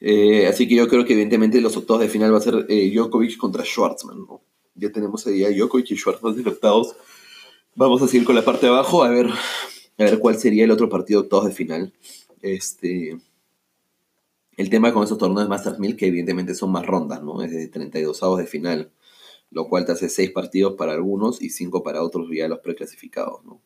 Eh, 0.00 0.46
así 0.46 0.66
que 0.68 0.74
yo 0.74 0.88
creo 0.88 1.04
que 1.04 1.12
evidentemente 1.12 1.60
los 1.60 1.76
octavos 1.76 2.02
de 2.02 2.08
final 2.08 2.32
va 2.32 2.38
a 2.38 2.42
ser 2.42 2.66
eh, 2.68 2.90
Djokovic 2.92 3.36
contra 3.36 3.64
Schwartzman. 3.64 4.26
Ya 4.74 4.90
tenemos 4.90 5.26
ahí 5.26 5.44
a 5.44 5.50
Djokovic 5.50 5.90
y 5.92 5.96
Schwartzman 5.96 6.42
de 6.42 6.50
octavos. 6.50 6.96
Vamos 7.74 8.02
a 8.02 8.08
seguir 8.08 8.26
con 8.26 8.34
la 8.34 8.44
parte 8.44 8.66
de 8.66 8.72
abajo 8.72 9.04
a 9.04 9.08
ver, 9.08 9.26
a 9.28 10.04
ver 10.04 10.18
cuál 10.18 10.36
sería 10.38 10.64
el 10.64 10.70
otro 10.70 10.88
partido 10.88 11.20
de 11.20 11.24
octavos 11.26 11.46
de 11.46 11.54
final. 11.54 11.92
Este, 12.42 13.18
el 14.56 14.70
tema 14.70 14.92
con 14.92 15.04
esos 15.04 15.18
torneos 15.18 15.42
de 15.42 15.48
Masters 15.48 15.78
1000 15.78 15.96
que 15.96 16.06
evidentemente 16.06 16.54
son 16.54 16.72
más 16.72 16.86
rondas, 16.86 17.22
¿no? 17.22 17.42
Es 17.42 17.50
de 17.50 17.68
32 17.68 18.22
avos 18.22 18.38
de 18.38 18.46
final, 18.46 18.90
lo 19.50 19.68
cual 19.68 19.84
te 19.84 19.92
hace 19.92 20.08
6 20.08 20.30
partidos 20.32 20.74
para 20.76 20.92
algunos 20.92 21.42
y 21.42 21.50
5 21.50 21.82
para 21.82 22.02
otros 22.02 22.28
ya 22.32 22.48
los 22.48 22.60
preclasificados, 22.60 23.44
¿no? 23.44 23.62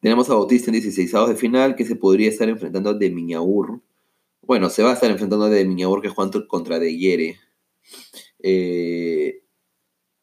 Tenemos 0.00 0.28
a 0.30 0.34
Bautista 0.34 0.70
en 0.70 0.74
16 0.74 1.14
avos 1.14 1.28
de 1.30 1.36
final 1.36 1.76
que 1.76 1.84
se 1.84 1.94
podría 1.96 2.28
estar 2.28 2.48
enfrentando 2.48 2.90
a 2.90 2.94
De 2.94 3.10
Miñaur. 3.10 3.80
Bueno, 4.42 4.68
se 4.70 4.82
va 4.82 4.90
a 4.90 4.94
estar 4.94 5.10
enfrentando 5.10 5.46
a 5.46 5.50
De 5.50 5.64
Miñaur 5.64 6.02
que 6.02 6.08
juega 6.08 6.46
contra 6.48 6.80
De 6.80 6.96
Yere. 6.96 7.38
Eh, 8.40 9.42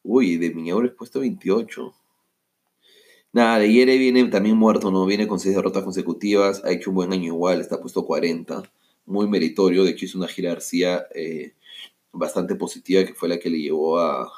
uy, 0.02 0.36
De 0.36 0.50
Miñaur 0.54 0.84
es 0.86 0.92
puesto 0.92 1.20
28. 1.20 1.94
Nada, 3.32 3.58
De 3.58 3.72
Yere 3.72 3.96
viene 3.96 4.24
también 4.28 4.56
muerto, 4.58 4.90
¿no? 4.90 5.06
Viene 5.06 5.26
con 5.26 5.40
6 5.40 5.54
derrotas 5.54 5.84
consecutivas, 5.84 6.62
ha 6.64 6.72
hecho 6.72 6.90
un 6.90 6.96
buen 6.96 7.12
año 7.14 7.26
igual, 7.28 7.60
está 7.62 7.80
puesto 7.80 8.04
40 8.04 8.70
muy 9.10 9.28
meritorio. 9.28 9.84
De 9.84 9.90
hecho, 9.90 10.06
hizo 10.06 10.18
una 10.18 10.28
gira 10.28 10.50
García 10.50 11.06
eh, 11.14 11.54
bastante 12.12 12.54
positiva, 12.54 13.04
que 13.04 13.14
fue 13.14 13.28
la 13.28 13.38
que 13.38 13.50
le 13.50 13.60
llevó 13.60 13.98
a, 13.98 14.30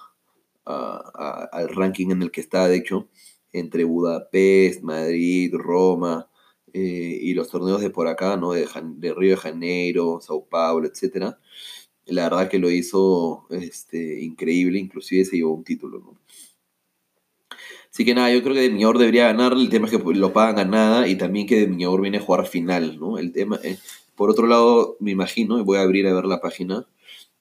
al 0.64 1.68
ranking 1.68 2.10
en 2.10 2.22
el 2.22 2.30
que 2.30 2.40
está, 2.40 2.68
de 2.68 2.76
hecho, 2.76 3.08
entre 3.52 3.84
Budapest, 3.84 4.82
Madrid, 4.82 5.52
Roma 5.54 6.28
eh, 6.72 7.18
y 7.20 7.34
los 7.34 7.48
torneos 7.48 7.80
de 7.80 7.90
por 7.90 8.08
acá, 8.08 8.36
¿no? 8.36 8.52
De, 8.52 8.66
de, 8.96 9.14
Río 9.14 9.30
de 9.32 9.36
Janeiro, 9.36 10.20
Sao 10.22 10.46
Paulo, 10.48 10.88
etc. 10.88 11.36
La 12.06 12.24
verdad 12.24 12.48
que 12.48 12.58
lo 12.58 12.70
hizo 12.70 13.46
este, 13.50 14.22
increíble, 14.22 14.78
inclusive 14.78 15.24
se 15.24 15.36
llevó 15.36 15.54
un 15.54 15.64
título, 15.64 16.00
¿no? 16.00 16.18
Así 17.92 18.06
que 18.06 18.14
nada, 18.14 18.32
yo 18.32 18.42
creo 18.42 18.54
que 18.54 18.62
De 18.62 18.70
Miñor 18.70 18.96
debería 18.96 19.26
ganar, 19.26 19.52
el 19.52 19.68
tema 19.68 19.86
es 19.86 19.92
que 19.92 20.14
lo 20.14 20.32
pagan 20.32 20.58
a 20.58 20.64
nada 20.64 21.08
y 21.08 21.16
también 21.16 21.46
que 21.46 21.60
De 21.60 21.66
Miñor 21.66 22.00
viene 22.00 22.16
a 22.18 22.22
jugar 22.22 22.46
final, 22.46 22.98
¿no? 22.98 23.18
El 23.18 23.32
tema, 23.32 23.60
eh, 23.62 23.76
por 24.16 24.30
otro 24.30 24.46
lado, 24.46 24.96
me 25.00 25.10
imagino, 25.10 25.58
y 25.58 25.62
voy 25.62 25.78
a 25.78 25.82
abrir 25.82 26.06
a 26.06 26.14
ver 26.14 26.26
la 26.26 26.40
página, 26.40 26.86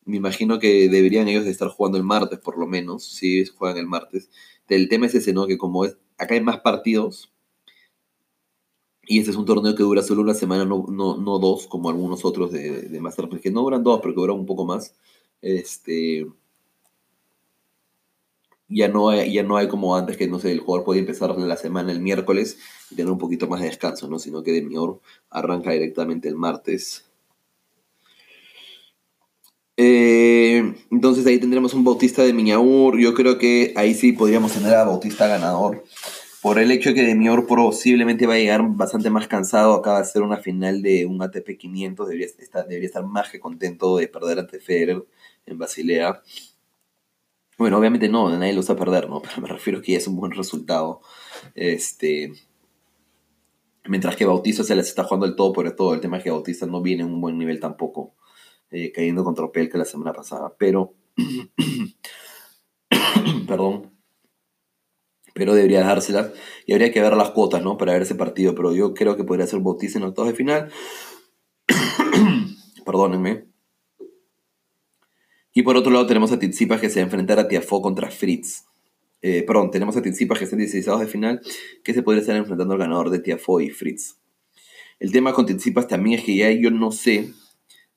me 0.06 0.18
imagino 0.18 0.60
que 0.60 0.90
deberían 0.90 1.28
ellos 1.28 1.46
de 1.46 1.51
estar 1.51 1.70
jugando 1.70 1.98
el 1.98 2.04
martes, 2.04 2.40
por 2.40 2.58
lo 2.58 2.68
menos, 2.68 3.06
si 3.06 3.46
juegan 3.46 3.78
el 3.78 3.88
martes. 3.88 4.30
El 4.68 4.90
tema 4.90 5.06
es 5.06 5.16
ese, 5.16 5.34
¿no? 5.34 5.48
Que 5.48 5.58
como 5.58 5.86
es, 5.86 5.98
acá 6.18 6.36
hay 6.36 6.42
más 6.42 6.62
partidos, 6.62 7.32
y 9.04 9.20
este 9.20 9.32
es 9.32 9.38
un 9.38 9.46
torneo 9.46 9.75
que 9.75 9.84
dura 9.84 10.01
solo 10.04 10.22
una 10.22 10.34
semana, 10.34 10.63
no, 10.66 10.86
no, 10.88 11.40
dos, 11.40 11.68
como 11.68 11.90
algunos 11.90 12.24
otros 12.24 12.51
de, 12.51 12.84
de 12.84 13.01
Master 13.01 13.28
que 13.42 13.51
no 13.51 13.62
duran 13.62 13.84
dos, 13.84 14.00
pero 14.01 14.13
que 14.13 14.22
duran 14.22 14.40
un 14.40 14.46
poco 14.46 14.66
más. 14.66 14.96
Este, 15.42 16.25
ya 18.72 18.88
no, 18.88 19.10
hay, 19.10 19.34
ya 19.34 19.44
no 19.44 19.58
hay 19.58 19.68
como 19.68 19.96
antes 19.96 20.18
que, 20.18 20.28
no 20.28 20.40
sé, 20.40 20.51
el 20.51 20.62
jugador 20.62 20.86
podía 20.86 21.01
empezar 21.01 21.38
la 21.38 21.58
semana 21.58 21.92
el 21.92 22.00
miércoles 22.00 22.58
y 22.90 22.96
tener 22.96 23.12
un 23.12 23.18
poquito 23.18 23.48
más 23.48 23.62
de 23.62 23.68
descanso, 23.68 24.08
¿no? 24.08 24.18
Sino 24.18 24.44
que 24.44 24.51
de 24.51 24.62
Mior 24.62 25.01
arranca 25.30 25.72
directamente 25.72 26.30
el 26.30 26.36
martes. 26.36 27.06
Eh, 29.78 30.74
entonces 30.92 31.25
ahí 31.25 31.40
tendremos 31.40 31.74
un 31.74 31.84
Bautista 31.84 32.24
de 32.24 32.34
Miñaur. 32.34 33.00
Yo 33.00 33.13
creo 33.13 33.38
que 33.38 33.74
ahí 33.75 33.94
sí 33.94 34.13
podríamos 34.13 34.54
tener 34.54 34.74
a 34.74 34.84
Bautista 34.86 35.28
ganador. 35.28 35.84
Por 36.42 36.58
el 36.58 36.72
hecho 36.72 36.90
de 36.90 36.96
que 36.96 37.04
Demior 37.04 37.46
posiblemente 37.46 38.25
va 38.25 38.34
a 38.34 38.38
llegar 38.38 38.63
bastante 38.68 39.12
más 39.12 39.28
cansado, 39.28 39.74
acaba 39.75 40.00
de 40.00 40.06
ser 40.06 40.24
una 40.24 40.38
final 40.38 40.82
de 40.82 41.06
un 41.06 41.22
ATP 41.22 41.56
500, 41.56 42.08
debería 42.08 42.25
estar, 42.25 42.68
debería 42.68 42.88
estar 42.88 43.06
más 43.06 43.30
que 43.30 43.40
contento 43.40 43.98
de 43.98 44.08
perder 44.08 44.40
ante 44.40 44.60
Federer 44.60 45.06
en 45.46 45.58
Basilea. 45.60 46.24
Bueno, 47.62 47.77
obviamente 47.77 48.10
no, 48.10 48.36
nadie 48.36 48.53
lo 48.53 48.62
usa 48.62 48.75
perder, 48.75 49.08
¿no? 49.08 49.22
Pero 49.22 49.39
me 49.39 49.48
refiero 49.48 49.84
que 49.84 49.91
ya 49.91 50.00
es 50.00 50.08
un 50.08 50.15
buen 50.15 50.32
resultado. 50.32 51.01
Este. 51.53 52.34
Mientras 53.86 54.15
que 54.15 54.25
Bautista 54.25 54.63
se 54.63 54.75
les 54.75 54.88
está 54.88 55.03
jugando 55.03 55.27
el 55.27 55.36
todo 55.36 55.53
por 55.53 55.68
el 55.68 55.75
todo. 55.75 55.94
El 55.94 56.01
tema 56.01 56.18
es 56.18 56.24
que 56.24 56.32
Bautista 56.32 56.65
no 56.65 56.82
viene 56.82 57.03
en 57.03 57.13
un 57.13 57.22
buen 57.22 57.38
nivel 57.38 57.60
tampoco. 57.60 58.15
Eh, 58.72 58.91
cayendo 58.91 59.24
contra 59.24 59.46
Opelka 59.46 59.77
la 59.77 59.86
semana 59.86 60.12
pasada. 60.12 60.56
Pero. 60.58 60.96
perdón. 63.48 63.91
Pero 65.36 65.53
debería 65.53 65.82
dárselas. 65.82 66.32
Y 66.65 66.74
habría 66.74 66.91
que 66.91 67.00
ver 67.00 67.15
las 67.15 67.30
cuotas, 67.30 67.62
¿no? 67.62 67.77
Para 67.77 67.94
ver 67.94 68.01
ese 68.01 68.15
partido. 68.15 68.56
Pero 68.56 68.74
yo 68.74 68.96
creo 68.96 69.15
que 69.15 69.24
podría 69.24 69.46
ser 69.46 69.60
Bautista 69.60 70.00
en 70.00 70.06
octavos 70.06 70.32
de 70.32 70.36
final. 70.36 70.72
Perdónenme. 72.86 73.50
Y 75.62 75.63
por 75.63 75.77
otro 75.77 75.91
lado 75.91 76.08
tenemos 76.08 76.32
a 76.32 76.39
Tizipas 76.39 76.82
que 76.82 76.89
se 76.89 76.96
va 76.96 77.03
a 77.03 77.06
enfrentar 77.06 77.48
contra 77.68 78.10
Fritz. 78.10 78.65
Eh, 79.22 79.44
perdón, 79.44 79.70
tenemos 79.70 79.96
a 79.96 80.01
Tizipas 80.01 80.39
que 80.39 80.46
está 80.46 80.56
en 80.56 80.62
16 80.62 81.00
de 81.00 81.06
final, 81.06 81.39
que 81.84 81.94
se 81.94 82.01
podría 82.01 82.22
estar 82.22 82.36
enfrentando 82.36 82.74
al 82.74 82.80
ganador 82.80 83.12
de 83.12 83.20
Tiafo 83.20 83.62
y 83.62 83.70
Fritz. 83.70 84.18
El 85.00 85.12
tema 85.12 85.34
con 85.34 85.46
Tizipas 85.46 85.88
también 85.88 86.18
es 86.18 86.25
que 86.25 86.36
ya 86.36 86.50
yo 86.50 86.72
no 86.72 86.91
sé, 86.91 87.32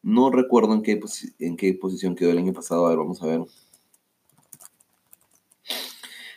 no 0.02 0.30
recuerdo 0.30 0.74
en 0.74 0.82
qué, 0.82 1.00
en 1.38 1.56
qué 1.56 1.72
posición 1.72 2.14
quedó 2.14 2.32
el 2.32 2.36
año 2.36 2.52
pasado, 2.52 2.84
a 2.84 2.90
ver, 2.90 2.98
vamos 2.98 3.22
a 3.22 3.26
ver. 3.28 3.40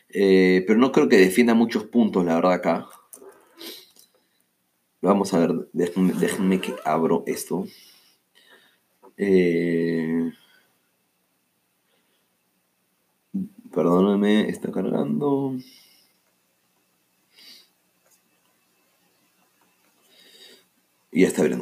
Eh, 0.07 0.63
pero 0.65 0.79
no 0.79 0.93
creo 0.93 1.09
que 1.09 1.17
defienda 1.17 1.53
muchos 1.53 1.83
puntos, 1.83 2.23
la 2.23 2.35
verdad, 2.35 2.53
acá. 2.53 2.87
Vamos 5.01 5.33
a 5.33 5.39
ver, 5.39 5.67
déjenme, 5.73 6.13
déjenme 6.13 6.61
que 6.61 6.73
abro 6.85 7.25
esto. 7.27 7.65
Eh, 9.17 10.31
Perdóname, 13.77 14.49
está 14.49 14.71
cargando. 14.71 15.55
Y 21.11 21.21
ya 21.21 21.27
está 21.27 21.43
bien. 21.43 21.61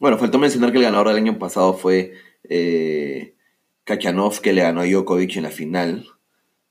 Bueno, 0.00 0.18
faltó 0.18 0.40
mencionar 0.40 0.72
que 0.72 0.78
el 0.78 0.82
ganador 0.82 1.06
del 1.06 1.18
año 1.18 1.38
pasado 1.38 1.74
fue 1.74 2.14
eh, 2.48 3.36
Kachanov, 3.84 4.40
que 4.40 4.52
le 4.52 4.62
ganó 4.62 4.80
a 4.80 4.86
Djokovic 4.86 5.36
en 5.36 5.44
la 5.44 5.50
final. 5.50 6.08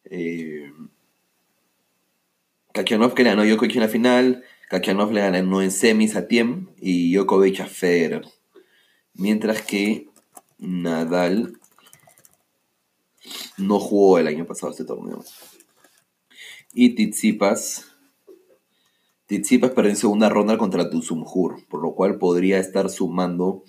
Eh, 0.03 0.73
Kachanov 2.73 3.13
que 3.13 3.23
le 3.23 3.29
ganó 3.29 3.43
a 3.43 3.45
Djokovic 3.45 3.75
en 3.75 3.81
la 3.81 3.87
final. 3.87 4.43
Kachanov 4.67 5.13
le 5.13 5.21
ganó 5.21 5.61
en 5.61 5.71
semis 5.71 6.17
a 6.17 6.27
Tiem 6.27 6.67
y 6.81 7.13
Djokovic 7.13 7.61
a 7.61 7.65
Federer. 7.65 8.25
Mientras 9.13 9.61
que 9.61 10.09
Nadal 10.57 11.58
no 13.57 13.79
jugó 13.79 14.19
el 14.19 14.27
año 14.27 14.45
pasado 14.45 14.71
este 14.71 14.85
torneo. 14.85 15.23
Y 16.73 16.95
Tizipas. 16.95 17.85
Tizipas 19.25 19.71
perdió 19.71 19.91
en 19.91 19.97
segunda 19.97 20.29
ronda 20.29 20.57
contra 20.57 20.89
Tuzumhur, 20.89 21.65
por 21.67 21.81
lo 21.81 21.93
cual 21.93 22.17
podría 22.17 22.57
estar 22.57 22.89
sumando, 22.89 23.63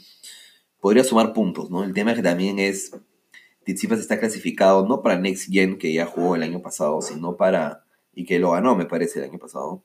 podría 0.81 1.05
sumar 1.05 1.33
puntos, 1.35 1.71
¿no? 1.71 1.85
El 1.85 1.93
tema 1.93 2.15
que 2.15 2.23
también 2.23 2.59
es, 2.59 2.93
Tsitsipas 3.65 4.01
está 4.01 4.19
clasificado 4.19 4.87
no 4.87 5.03
para 5.03 5.19
Next 5.19 5.51
Gen, 5.51 5.79
que 5.79 5.93
ya 5.93 6.07
jugó 6.07 6.35
el 6.35 6.43
año 6.43 6.63
pasado, 6.63 7.03
sino 7.03 7.37
para... 7.37 7.85
y 8.15 8.25
que 8.25 8.39
lo 8.39 8.53
ganó, 8.53 8.75
me 8.75 8.87
parece, 8.87 9.19
el 9.19 9.27
año 9.27 9.39
pasado. 9.39 9.83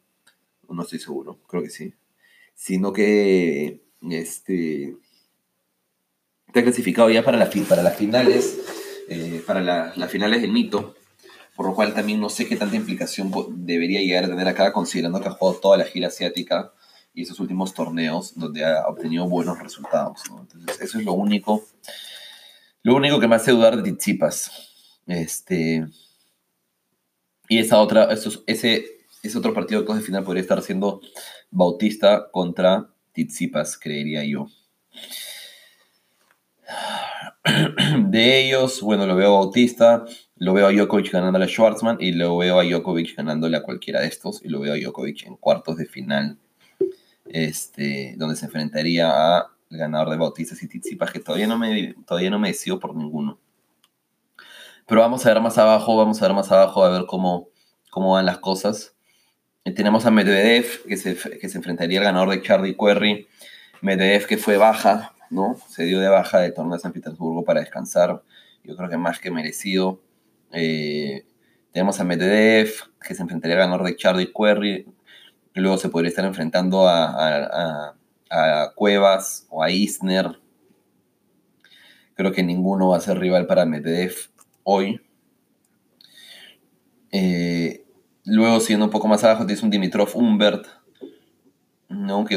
No 0.69 0.81
estoy 0.81 0.99
seguro, 0.99 1.39
creo 1.47 1.61
que 1.61 1.69
sí. 1.69 1.93
Sino 2.55 2.93
que 2.93 3.83
este, 4.01 4.95
está 6.47 6.63
clasificado 6.63 7.09
ya 7.09 7.23
para, 7.23 7.37
la, 7.37 7.49
para 7.67 7.83
las 7.83 7.97
finales, 7.97 8.59
eh, 9.09 9.43
para 9.45 9.61
las 9.61 10.11
finales 10.11 10.41
del 10.41 10.51
mito, 10.51 10.95
por 11.55 11.67
lo 11.67 11.75
cual 11.75 11.93
también 11.93 12.19
no 12.19 12.29
sé 12.29 12.47
qué 12.47 12.55
tanta 12.55 12.75
implicación 12.75 13.31
debería 13.65 14.01
llegar 14.01 14.25
a 14.25 14.27
tener 14.27 14.47
acá, 14.47 14.73
considerando 14.73 15.21
que 15.21 15.27
ha 15.27 15.31
jugado 15.31 15.59
toda 15.59 15.77
la 15.77 15.85
gira 15.85 16.07
asiática 16.07 16.73
y 17.13 17.23
esos 17.23 17.39
últimos 17.39 17.73
torneos 17.73 18.37
donde 18.37 18.65
ha 18.65 18.87
obtenido 18.87 19.27
buenos 19.27 19.57
resultados. 19.59 20.21
Entonces, 20.27 20.81
eso 20.81 20.99
es 20.99 21.05
lo 21.05 21.13
único, 21.13 21.63
lo 22.83 22.95
único 22.95 23.19
que 23.19 23.27
me 23.27 23.35
hace 23.35 23.51
dudar 23.51 23.81
de 23.81 23.83
Tsitsipas. 23.83 24.51
Este, 25.07 25.85
y 27.47 27.59
esa 27.59 27.79
otra, 27.79 28.09
ese, 28.11 28.83
ese 29.23 29.37
otro 29.37 29.53
partido 29.53 29.83
de 29.83 30.01
final 30.01 30.23
podría 30.23 30.41
estar 30.41 30.61
siendo 30.61 30.99
Bautista 31.51 32.29
contra 32.31 32.89
Tsitsipas, 33.13 33.77
creería 33.77 34.25
yo. 34.25 34.47
De 37.99 38.43
ellos, 38.43 38.81
bueno, 38.81 39.05
lo 39.05 39.15
veo 39.15 39.27
a 39.27 39.39
Bautista, 39.39 40.03
lo 40.37 40.53
veo 40.53 40.67
a 40.67 40.71
Djokovic 40.71 41.11
ganándole 41.11 41.45
a 41.45 41.47
Schwartzman 41.47 41.97
y 41.99 42.11
lo 42.11 42.37
veo 42.37 42.59
a 42.59 42.63
Djokovic 42.63 43.15
ganándole 43.15 43.57
a 43.57 43.61
cualquiera 43.61 44.01
de 44.01 44.07
estos 44.07 44.43
y 44.43 44.49
lo 44.49 44.59
veo 44.61 44.73
a 44.73 44.77
Djokovic 44.77 45.27
en 45.27 45.35
cuartos 45.35 45.77
de 45.77 45.85
final, 45.85 46.39
este, 47.27 48.15
donde 48.17 48.35
se 48.35 48.47
enfrentaría 48.47 49.37
al 49.37 49.47
ganador 49.69 50.09
de 50.09 50.17
Bautista 50.17 50.55
y 50.59 50.67
Tsitsipas, 50.67 51.11
que 51.11 51.19
todavía 51.19 51.45
no 51.45 51.57
me, 51.57 51.93
todavía 52.07 52.31
no 52.31 52.39
me 52.39 52.47
decido 52.47 52.79
por 52.79 52.95
ninguno. 52.95 53.39
Pero 54.87 55.01
vamos 55.01 55.23
a 55.25 55.33
ver 55.33 55.41
más 55.41 55.57
abajo, 55.59 55.95
vamos 55.97 56.21
a 56.21 56.27
ver 56.27 56.35
más 56.35 56.51
abajo 56.51 56.83
a 56.83 56.89
ver 56.89 57.05
cómo, 57.05 57.49
cómo 57.91 58.13
van 58.13 58.25
las 58.25 58.39
cosas. 58.39 58.95
Eh, 59.65 59.71
tenemos 59.71 60.05
a 60.05 60.11
Medvedev, 60.11 60.83
que 60.87 60.97
se, 60.97 61.15
que 61.15 61.49
se 61.49 61.57
enfrentaría 61.57 61.99
al 61.99 62.05
ganador 62.05 62.29
de 62.29 62.41
Charlie 62.41 62.75
Querry. 62.75 63.27
Medvedev 63.81 64.25
que 64.25 64.37
fue 64.37 64.57
baja, 64.57 65.14
¿no? 65.29 65.57
Se 65.69 65.83
dio 65.83 65.99
de 65.99 66.09
baja 66.09 66.39
del 66.39 66.53
torneo 66.53 66.75
de 66.75 66.79
San 66.79 66.93
Petersburgo 66.93 67.43
para 67.43 67.59
descansar. 67.59 68.21
Yo 68.63 68.75
creo 68.75 68.89
que 68.89 68.97
más 68.97 69.19
que 69.19 69.31
merecido. 69.31 70.01
Eh, 70.51 71.25
tenemos 71.71 71.99
a 71.99 72.03
Medvedev, 72.03 72.71
que 73.05 73.15
se 73.15 73.21
enfrentaría 73.21 73.55
al 73.55 73.63
ganador 73.63 73.85
de 73.85 73.95
Charlie 73.95 74.31
Querry. 74.31 74.85
Luego 75.53 75.77
se 75.77 75.89
podría 75.89 76.09
estar 76.09 76.25
enfrentando 76.25 76.87
a, 76.87 77.93
a, 78.29 78.73
Cuevas 78.75 79.47
o 79.49 79.63
a 79.63 79.69
Isner. 79.69 80.39
Creo 82.15 82.31
que 82.31 82.43
ninguno 82.43 82.89
va 82.89 82.97
a 82.97 83.01
ser 83.01 83.19
rival 83.19 83.47
para 83.47 83.65
Medvedev 83.65 84.15
hoy. 84.63 85.01
Eh, 87.11 87.85
Luego, 88.27 88.59
siendo 88.59 88.85
un 88.85 88.91
poco 88.91 89.07
más 89.07 89.23
abajo, 89.23 89.45
tienes 89.45 89.61
un 89.61 89.69
Dimitrov 89.69 90.09
Humbert, 90.15 90.65
¿no? 91.95 92.25
que 92.25 92.35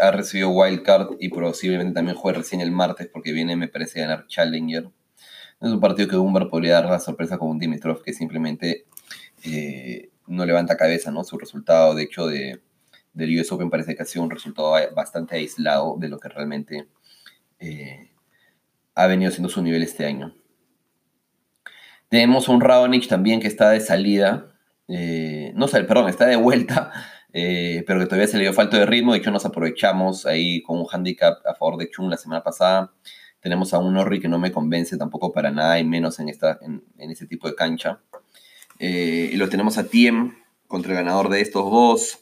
ha 0.00 0.10
recibido 0.10 0.50
wildcard 0.50 1.16
y 1.18 1.28
posiblemente 1.28 1.94
también 1.94 2.16
juegue 2.16 2.38
recién 2.38 2.60
el 2.60 2.70
martes 2.70 3.08
porque 3.12 3.32
viene, 3.32 3.56
me 3.56 3.68
parece, 3.68 4.00
a 4.02 4.06
ganar 4.06 4.26
Challenger. 4.26 4.90
Es 5.60 5.70
un 5.70 5.80
partido 5.80 6.08
que 6.08 6.16
Humbert 6.16 6.48
podría 6.48 6.74
dar 6.74 6.86
la 6.86 7.00
sorpresa 7.00 7.36
con 7.36 7.50
un 7.50 7.58
Dimitrov 7.58 8.02
que 8.02 8.14
simplemente 8.14 8.86
eh, 9.44 10.10
no 10.26 10.46
levanta 10.46 10.76
cabeza, 10.76 11.10
¿no? 11.10 11.24
Su 11.24 11.36
resultado, 11.38 11.94
de 11.94 12.04
hecho, 12.04 12.26
de, 12.26 12.62
del 13.12 13.38
US 13.38 13.52
Open 13.52 13.68
parece 13.68 13.94
que 13.94 14.02
ha 14.02 14.06
sido 14.06 14.24
un 14.24 14.30
resultado 14.30 14.74
bastante 14.94 15.36
aislado 15.36 15.96
de 15.98 16.08
lo 16.08 16.18
que 16.18 16.28
realmente 16.28 16.88
eh, 17.58 18.10
ha 18.94 19.06
venido 19.06 19.30
siendo 19.30 19.48
su 19.48 19.62
nivel 19.62 19.82
este 19.82 20.06
año. 20.06 20.34
Tenemos 22.08 22.48
un 22.48 22.60
Raonic 22.60 23.06
también 23.06 23.40
que 23.40 23.46
está 23.46 23.70
de 23.70 23.80
salida, 23.80 24.52
eh, 24.88 25.52
no 25.54 25.68
sé, 25.68 25.84
perdón, 25.84 26.08
está 26.08 26.26
de 26.26 26.36
vuelta, 26.36 26.90
eh, 27.32 27.84
pero 27.86 28.00
que 28.00 28.06
todavía 28.06 28.26
se 28.26 28.36
le 28.36 28.44
dio 28.44 28.52
falta 28.52 28.78
de 28.78 28.86
ritmo. 28.86 29.12
De 29.12 29.18
hecho, 29.18 29.30
nos 29.30 29.44
aprovechamos 29.44 30.26
ahí 30.26 30.62
con 30.62 30.78
un 30.78 30.86
handicap 30.90 31.38
a 31.46 31.54
favor 31.54 31.76
de 31.76 31.90
Chung 31.90 32.10
la 32.10 32.16
semana 32.16 32.42
pasada. 32.42 32.92
Tenemos 33.40 33.72
a 33.72 33.78
un 33.78 33.94
Norri 33.94 34.20
que 34.20 34.28
no 34.28 34.38
me 34.38 34.52
convence 34.52 34.96
tampoco 34.96 35.32
para 35.32 35.50
nada, 35.50 35.78
y 35.78 35.84
menos 35.84 36.18
en, 36.20 36.28
esta, 36.28 36.58
en, 36.62 36.82
este 37.10 37.26
tipo 37.26 37.48
de 37.48 37.54
cancha. 37.54 38.00
Eh, 38.78 39.30
y 39.32 39.36
lo 39.36 39.48
tenemos 39.48 39.78
a 39.78 39.84
Tiem 39.84 40.34
contra 40.66 40.92
el 40.92 40.98
ganador 40.98 41.28
de 41.30 41.40
estos 41.40 41.70
dos. 41.70 42.18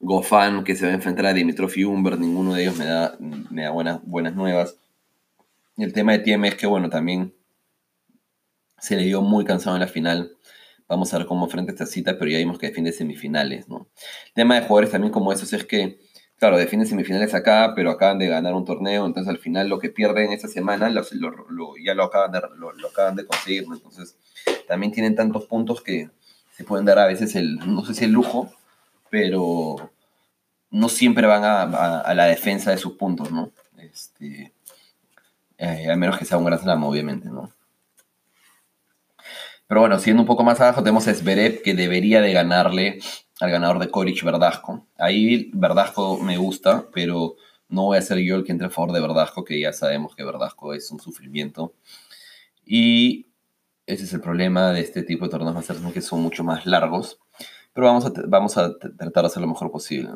Gofan 0.00 0.64
que 0.64 0.76
se 0.76 0.86
va 0.86 0.92
a 0.92 0.94
enfrentar 0.94 1.26
a 1.26 1.32
Dimitrov 1.32 1.70
y 1.76 1.84
Humbert, 1.84 2.18
ninguno 2.18 2.54
de 2.54 2.62
ellos 2.62 2.76
me 2.76 2.84
da, 2.84 3.16
me 3.18 3.62
da 3.62 3.70
buenas, 3.70 4.00
buenas 4.04 4.34
nuevas. 4.34 4.76
Y 5.76 5.84
el 5.84 5.92
tema 5.92 6.12
de 6.12 6.18
Tiem 6.18 6.44
es 6.44 6.54
que, 6.56 6.66
bueno, 6.66 6.90
también 6.90 7.34
se 8.78 8.96
le 8.96 9.04
dio 9.04 9.22
muy 9.22 9.44
cansado 9.44 9.76
en 9.76 9.80
la 9.80 9.86
final. 9.86 10.36
Vamos 10.94 11.12
a 11.12 11.18
ver 11.18 11.26
cómo 11.26 11.48
frente 11.48 11.72
esta 11.72 11.86
cita, 11.86 12.16
pero 12.16 12.30
ya 12.30 12.38
vimos 12.38 12.56
que 12.56 12.68
defiende 12.68 12.92
semifinales, 12.92 13.68
¿no? 13.68 13.88
El 14.28 14.32
tema 14.34 14.54
de 14.54 14.60
jugadores 14.60 14.92
también 14.92 15.12
como 15.12 15.32
esos 15.32 15.52
es 15.52 15.64
que, 15.64 15.98
claro, 16.38 16.56
defiende 16.56 16.86
semifinales 16.86 17.34
acá, 17.34 17.72
pero 17.74 17.90
acaban 17.90 18.20
de 18.20 18.28
ganar 18.28 18.54
un 18.54 18.64
torneo, 18.64 19.04
entonces 19.04 19.28
al 19.28 19.38
final 19.38 19.68
lo 19.68 19.80
que 19.80 19.90
pierden 19.90 20.30
esa 20.30 20.46
semana 20.46 20.88
ya 20.88 21.94
lo 21.94 22.04
acaban, 22.04 22.30
de, 22.30 22.42
lo, 22.56 22.70
acaban 22.88 23.16
de 23.16 23.26
conseguir, 23.26 23.64
Entonces 23.64 24.14
también 24.68 24.92
tienen 24.92 25.16
tantos 25.16 25.46
puntos 25.46 25.82
que 25.82 26.10
se 26.52 26.62
pueden 26.62 26.86
dar 26.86 27.00
a 27.00 27.06
veces 27.06 27.34
el, 27.34 27.56
no 27.58 27.84
sé 27.84 27.94
si 27.94 28.04
el 28.04 28.12
lujo, 28.12 28.52
pero 29.10 29.90
no 30.70 30.88
siempre 30.88 31.26
van 31.26 31.42
a, 31.44 32.14
la 32.14 32.26
defensa 32.26 32.70
de 32.70 32.78
sus 32.78 32.92
puntos, 32.92 33.32
¿no? 33.32 33.50
Este, 33.78 34.52
eh, 35.58 35.90
a 35.90 35.96
menos 35.96 36.18
que 36.18 36.24
sea 36.24 36.38
un 36.38 36.44
gran 36.44 36.60
slam, 36.60 36.84
obviamente, 36.84 37.28
¿no? 37.30 37.50
Pero 39.74 39.80
bueno, 39.80 39.98
siendo 39.98 40.22
un 40.22 40.26
poco 40.28 40.44
más 40.44 40.60
abajo, 40.60 40.84
tenemos 40.84 41.08
a 41.08 41.14
Zverev 41.14 41.60
que 41.60 41.74
debería 41.74 42.20
de 42.20 42.32
ganarle 42.32 43.00
al 43.40 43.50
ganador 43.50 43.80
de 43.80 43.90
Coric 43.90 44.22
Verdasco. 44.22 44.86
Ahí 44.96 45.50
Verdasco 45.52 46.16
me 46.20 46.36
gusta, 46.36 46.86
pero 46.94 47.34
no 47.68 47.86
voy 47.86 47.98
a 47.98 48.02
ser 48.02 48.18
yo 48.18 48.36
el 48.36 48.44
que 48.44 48.52
entre 48.52 48.68
a 48.68 48.70
favor 48.70 48.92
de 48.92 49.00
Verdasco, 49.00 49.42
que 49.42 49.58
ya 49.58 49.72
sabemos 49.72 50.14
que 50.14 50.22
Verdasco 50.22 50.74
es 50.74 50.88
un 50.92 51.00
sufrimiento. 51.00 51.74
Y 52.64 53.26
ese 53.84 54.04
es 54.04 54.12
el 54.12 54.20
problema 54.20 54.70
de 54.70 54.80
este 54.80 55.02
tipo 55.02 55.24
de 55.24 55.32
torneos 55.32 55.52
Masters, 55.52 55.80
que 55.92 56.00
son 56.00 56.22
mucho 56.22 56.44
más 56.44 56.66
largos. 56.66 57.18
Pero 57.72 57.88
vamos 57.88 58.06
a, 58.06 58.12
vamos 58.28 58.56
a 58.56 58.78
tratar 58.78 59.24
de 59.24 59.26
hacer 59.26 59.42
lo 59.42 59.48
mejor 59.48 59.72
posible, 59.72 60.08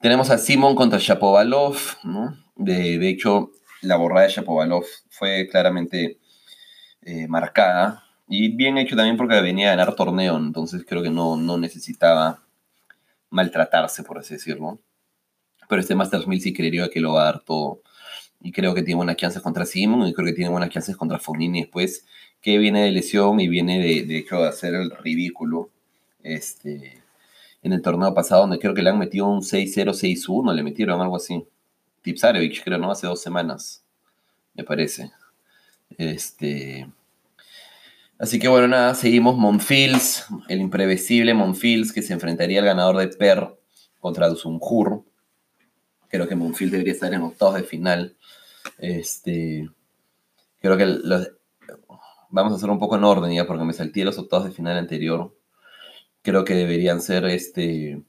Tenemos 0.00 0.30
a 0.30 0.38
Simon 0.38 0.76
contra 0.76 1.00
Shapovalov, 1.00 1.78
¿no? 2.04 2.36
De, 2.54 2.96
de 2.96 3.08
hecho, 3.08 3.50
la 3.82 3.96
borrada 3.96 4.28
de 4.28 4.34
Shapovalov 4.34 4.84
fue 5.10 5.48
claramente 5.50 6.20
eh, 7.02 7.26
marcada 7.26 8.04
y 8.28 8.48
bien 8.56 8.78
hecho 8.78 8.96
también 8.96 9.16
porque 9.16 9.40
venía 9.40 9.68
a 9.68 9.76
ganar 9.76 9.94
torneo, 9.94 10.36
entonces 10.36 10.84
creo 10.86 11.02
que 11.02 11.10
no, 11.10 11.36
no 11.36 11.58
necesitaba 11.58 12.42
maltratarse, 13.30 14.02
por 14.02 14.18
así 14.18 14.34
decirlo. 14.34 14.80
Pero 15.68 15.80
este 15.80 15.94
Masters 15.94 16.26
1000 16.26 16.40
sí 16.40 16.52
creería 16.52 16.88
que 16.88 17.00
lo 17.00 17.14
va 17.14 17.22
a 17.22 17.24
dar 17.26 17.40
todo. 17.40 17.82
Y 18.40 18.52
creo 18.52 18.74
que 18.74 18.82
tiene 18.82 18.96
buenas 18.96 19.16
chances 19.16 19.42
contra 19.42 19.66
Simon 19.66 20.06
y 20.06 20.12
creo 20.14 20.26
que 20.26 20.32
tiene 20.32 20.50
buenas 20.50 20.70
chances 20.70 20.96
contra 20.96 21.18
Fognini 21.18 21.62
después, 21.62 22.06
que 22.40 22.58
viene 22.58 22.84
de 22.84 22.92
lesión 22.92 23.40
y 23.40 23.48
viene 23.48 23.80
de, 23.80 24.18
hecho 24.18 24.42
de 24.42 24.48
hacer 24.48 24.74
el 24.74 24.90
ridículo. 24.90 25.70
Este, 26.22 27.02
en 27.62 27.72
el 27.72 27.82
torneo 27.82 28.14
pasado, 28.14 28.42
donde 28.42 28.58
creo 28.58 28.74
que 28.74 28.82
le 28.82 28.90
han 28.90 28.98
metido 28.98 29.26
un 29.26 29.42
6-0, 29.42 29.92
6-1, 29.92 30.54
le 30.54 30.62
metieron 30.62 31.00
algo 31.00 31.16
así. 31.16 31.46
Tipsarevich, 32.02 32.62
creo, 32.62 32.78
¿no? 32.78 32.90
Hace 32.90 33.06
dos 33.06 33.20
semanas, 33.22 33.84
me 34.54 34.64
parece. 34.64 35.10
Este. 35.98 36.86
Así 38.18 38.38
que 38.38 38.48
bueno, 38.48 38.66
nada, 38.66 38.94
seguimos 38.94 39.36
Monfils, 39.36 40.26
el 40.48 40.60
imprevisible 40.60 41.34
Monfils 41.34 41.92
que 41.92 42.00
se 42.00 42.14
enfrentaría 42.14 42.60
al 42.60 42.64
ganador 42.64 42.96
de 42.96 43.08
Per 43.08 43.58
contra 44.00 44.28
Dusumjur. 44.28 45.04
Creo 46.08 46.26
que 46.26 46.34
Monfils 46.34 46.72
debería 46.72 46.94
estar 46.94 47.12
en 47.12 47.20
octavos 47.22 47.56
de 47.56 47.64
final. 47.64 48.16
Este, 48.78 49.68
creo 50.62 50.78
que 50.78 50.98
vamos 52.30 52.52
a 52.52 52.56
hacer 52.56 52.70
un 52.70 52.78
poco 52.78 52.96
en 52.96 53.04
orden 53.04 53.34
ya 53.34 53.46
porque 53.46 53.64
me 53.64 53.74
salté 53.74 54.02
los 54.02 54.18
octavos 54.18 54.46
de 54.46 54.52
final 54.52 54.78
anterior. 54.78 55.36
Creo 56.22 56.44
que 56.44 56.54
deberían 56.54 57.02
ser 57.02 57.26
este 57.26 58.02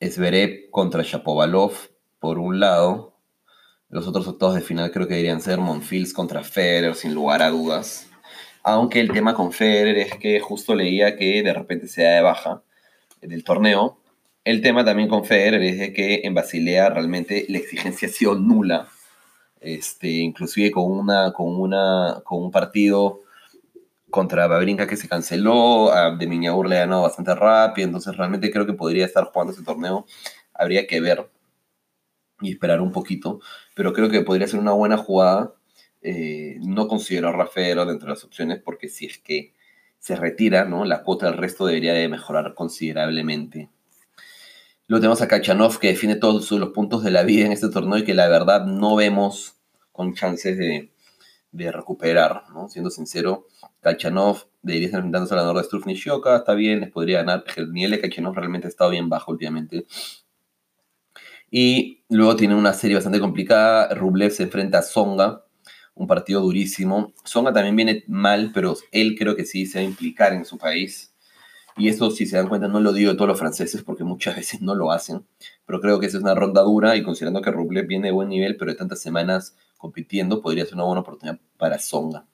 Esverev 0.00 0.70
contra 0.70 1.02
Shapovalov 1.02 1.72
por 2.18 2.38
un 2.38 2.58
lado. 2.58 3.18
Los 3.90 4.08
otros 4.08 4.26
octavos 4.26 4.54
de 4.54 4.62
final 4.62 4.90
creo 4.90 5.06
que 5.06 5.14
deberían 5.14 5.42
ser 5.42 5.58
Monfils 5.58 6.14
contra 6.14 6.42
Federer 6.42 6.94
sin 6.94 7.12
lugar 7.12 7.42
a 7.42 7.50
dudas 7.50 8.08
aunque 8.66 8.98
el 8.98 9.12
tema 9.12 9.32
con 9.32 9.52
Federer 9.52 9.96
es 9.96 10.14
que 10.16 10.40
justo 10.40 10.74
leía 10.74 11.14
que 11.16 11.40
de 11.44 11.54
repente 11.54 11.86
se 11.86 12.02
da 12.02 12.16
de 12.16 12.20
baja 12.20 12.62
del 13.22 13.44
torneo. 13.44 14.00
El 14.42 14.60
tema 14.60 14.84
también 14.84 15.08
con 15.08 15.24
Federer 15.24 15.62
es 15.62 15.92
que 15.92 16.22
en 16.24 16.34
Basilea 16.34 16.90
realmente 16.90 17.46
la 17.48 17.58
exigencia 17.58 18.08
ha 18.08 18.10
sido 18.10 18.34
nula. 18.34 18.88
Este, 19.60 20.08
inclusive 20.08 20.72
con, 20.72 20.90
una, 20.90 21.32
con, 21.32 21.46
una, 21.46 22.22
con 22.24 22.42
un 22.42 22.50
partido 22.50 23.20
contra 24.10 24.48
Babrinka 24.48 24.88
que 24.88 24.96
se 24.96 25.08
canceló, 25.08 25.92
de 26.18 26.26
Miñaur 26.26 26.68
le 26.68 26.78
ganó 26.78 27.02
bastante 27.02 27.36
rápido, 27.36 27.86
entonces 27.86 28.16
realmente 28.16 28.50
creo 28.50 28.66
que 28.66 28.72
podría 28.72 29.04
estar 29.04 29.26
jugando 29.26 29.52
ese 29.52 29.62
torneo. 29.62 30.06
Habría 30.52 30.88
que 30.88 31.00
ver 31.00 31.30
y 32.40 32.50
esperar 32.50 32.80
un 32.80 32.90
poquito, 32.90 33.38
pero 33.76 33.92
creo 33.92 34.10
que 34.10 34.22
podría 34.22 34.48
ser 34.48 34.58
una 34.58 34.72
buena 34.72 34.96
jugada 34.96 35.54
eh, 36.08 36.60
no 36.60 36.86
considero 36.86 37.28
a 37.28 37.32
Rafael 37.32 37.78
dentro 37.78 38.06
de 38.06 38.14
las 38.14 38.22
opciones 38.22 38.60
porque 38.64 38.88
si 38.88 39.06
es 39.06 39.18
que 39.18 39.54
se 39.98 40.14
retira, 40.14 40.64
¿no? 40.64 40.84
La 40.84 41.02
cuota 41.02 41.26
del 41.26 41.36
resto 41.36 41.66
debería 41.66 41.94
de 41.94 42.08
mejorar 42.08 42.54
considerablemente. 42.54 43.70
Luego 44.86 45.00
tenemos 45.00 45.20
a 45.22 45.26
Kachanov 45.26 45.80
que 45.80 45.88
define 45.88 46.14
todos 46.14 46.48
los 46.52 46.68
puntos 46.68 47.02
de 47.02 47.10
la 47.10 47.24
vida 47.24 47.46
en 47.46 47.50
este 47.50 47.70
torneo 47.70 47.98
y 47.98 48.04
que 48.04 48.14
la 48.14 48.28
verdad 48.28 48.66
no 48.66 48.94
vemos 48.94 49.56
con 49.90 50.14
chances 50.14 50.56
de, 50.56 50.92
recuperar, 51.72 52.44
¿no? 52.52 52.68
Siendo 52.68 52.90
sincero, 52.90 53.48
Kachanov 53.80 54.46
debería 54.62 54.86
estar 54.86 54.98
enfrentándose 55.00 55.34
al 55.34 55.40
ganador 55.40 55.56
de 55.56 55.64
Struff 55.64 55.86
Nishioka, 55.86 56.36
está 56.36 56.54
bien, 56.54 56.78
les 56.82 56.92
podría 56.92 57.18
ganar. 57.18 57.42
El 57.56 57.72
nivel 57.72 57.90
de 57.90 58.00
Kachanov 58.00 58.36
realmente 58.36 58.68
ha 58.68 58.70
estado 58.70 58.90
bien 58.90 59.08
bajo 59.08 59.32
últimamente. 59.32 59.86
Y 61.50 62.04
luego 62.10 62.36
tiene 62.36 62.54
una 62.54 62.74
serie 62.74 62.94
bastante 62.94 63.18
complicada. 63.18 63.92
Rublev 63.94 64.30
se 64.30 64.44
enfrenta 64.44 64.78
a 64.78 64.82
Songa, 64.82 65.45
un 65.96 66.06
partido 66.06 66.42
durísimo. 66.42 67.12
Songa 67.24 67.52
también 67.52 67.74
viene 67.74 68.04
mal, 68.06 68.52
pero 68.54 68.76
él 68.92 69.16
creo 69.18 69.34
que 69.34 69.44
sí 69.44 69.66
se 69.66 69.78
va 69.78 69.82
a 69.82 69.88
implicar 69.88 70.32
en 70.34 70.44
su 70.44 70.58
país. 70.58 71.12
Y 71.76 71.88
eso, 71.88 72.10
si 72.10 72.26
se 72.26 72.36
dan 72.36 72.48
cuenta, 72.48 72.68
no 72.68 72.80
lo 72.80 72.92
digo 72.92 73.10
de 73.10 73.16
todos 73.16 73.28
los 73.28 73.38
franceses 73.38 73.82
porque 73.82 74.04
muchas 74.04 74.36
veces 74.36 74.60
no 74.60 74.74
lo 74.74 74.92
hacen. 74.92 75.26
Pero 75.66 75.80
creo 75.80 75.98
que 75.98 76.06
esa 76.06 76.18
es 76.18 76.22
una 76.22 76.34
ronda 76.34 76.62
dura 76.62 76.96
y 76.96 77.02
considerando 77.02 77.42
que 77.42 77.50
Rublev 77.50 77.86
viene 77.86 78.08
de 78.08 78.12
buen 78.12 78.28
nivel, 78.28 78.56
pero 78.56 78.70
de 78.70 78.78
tantas 78.78 79.00
semanas 79.00 79.56
compitiendo, 79.76 80.40
podría 80.40 80.64
ser 80.64 80.74
una 80.74 80.84
buena 80.84 81.00
oportunidad 81.00 81.38
para 81.58 81.78
Songa. 81.78 82.26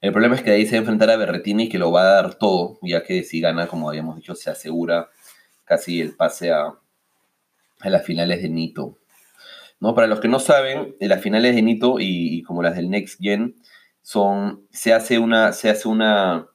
El 0.00 0.12
problema 0.12 0.36
es 0.36 0.42
que 0.42 0.50
ahí 0.50 0.66
se 0.66 0.72
va 0.72 0.76
a 0.78 0.80
enfrentar 0.80 1.10
a 1.10 1.16
Berretini 1.16 1.68
que 1.68 1.78
lo 1.78 1.92
va 1.92 2.02
a 2.02 2.14
dar 2.14 2.34
todo, 2.34 2.78
ya 2.82 3.04
que 3.04 3.22
si 3.22 3.40
gana, 3.40 3.68
como 3.68 3.88
habíamos 3.88 4.16
dicho, 4.16 4.34
se 4.34 4.50
asegura 4.50 5.10
casi 5.64 6.00
el 6.00 6.16
pase 6.16 6.50
a, 6.50 6.74
a 7.80 7.90
las 7.90 8.04
finales 8.04 8.42
de 8.42 8.48
Nito. 8.48 8.98
¿No? 9.82 9.96
Para 9.96 10.06
los 10.06 10.20
que 10.20 10.28
no 10.28 10.38
saben, 10.38 10.94
las 11.00 11.20
finales 11.20 11.56
de 11.56 11.62
Nito 11.62 11.96
y, 11.98 12.44
como 12.44 12.62
las 12.62 12.76
del 12.76 12.88
Next 12.88 13.20
Gen 13.20 13.56
son, 14.00 14.64
se 14.70 14.94
hace 14.94 15.18
una, 15.18 15.52
se 15.52 15.70
hace 15.70 15.88
una, 15.88 16.46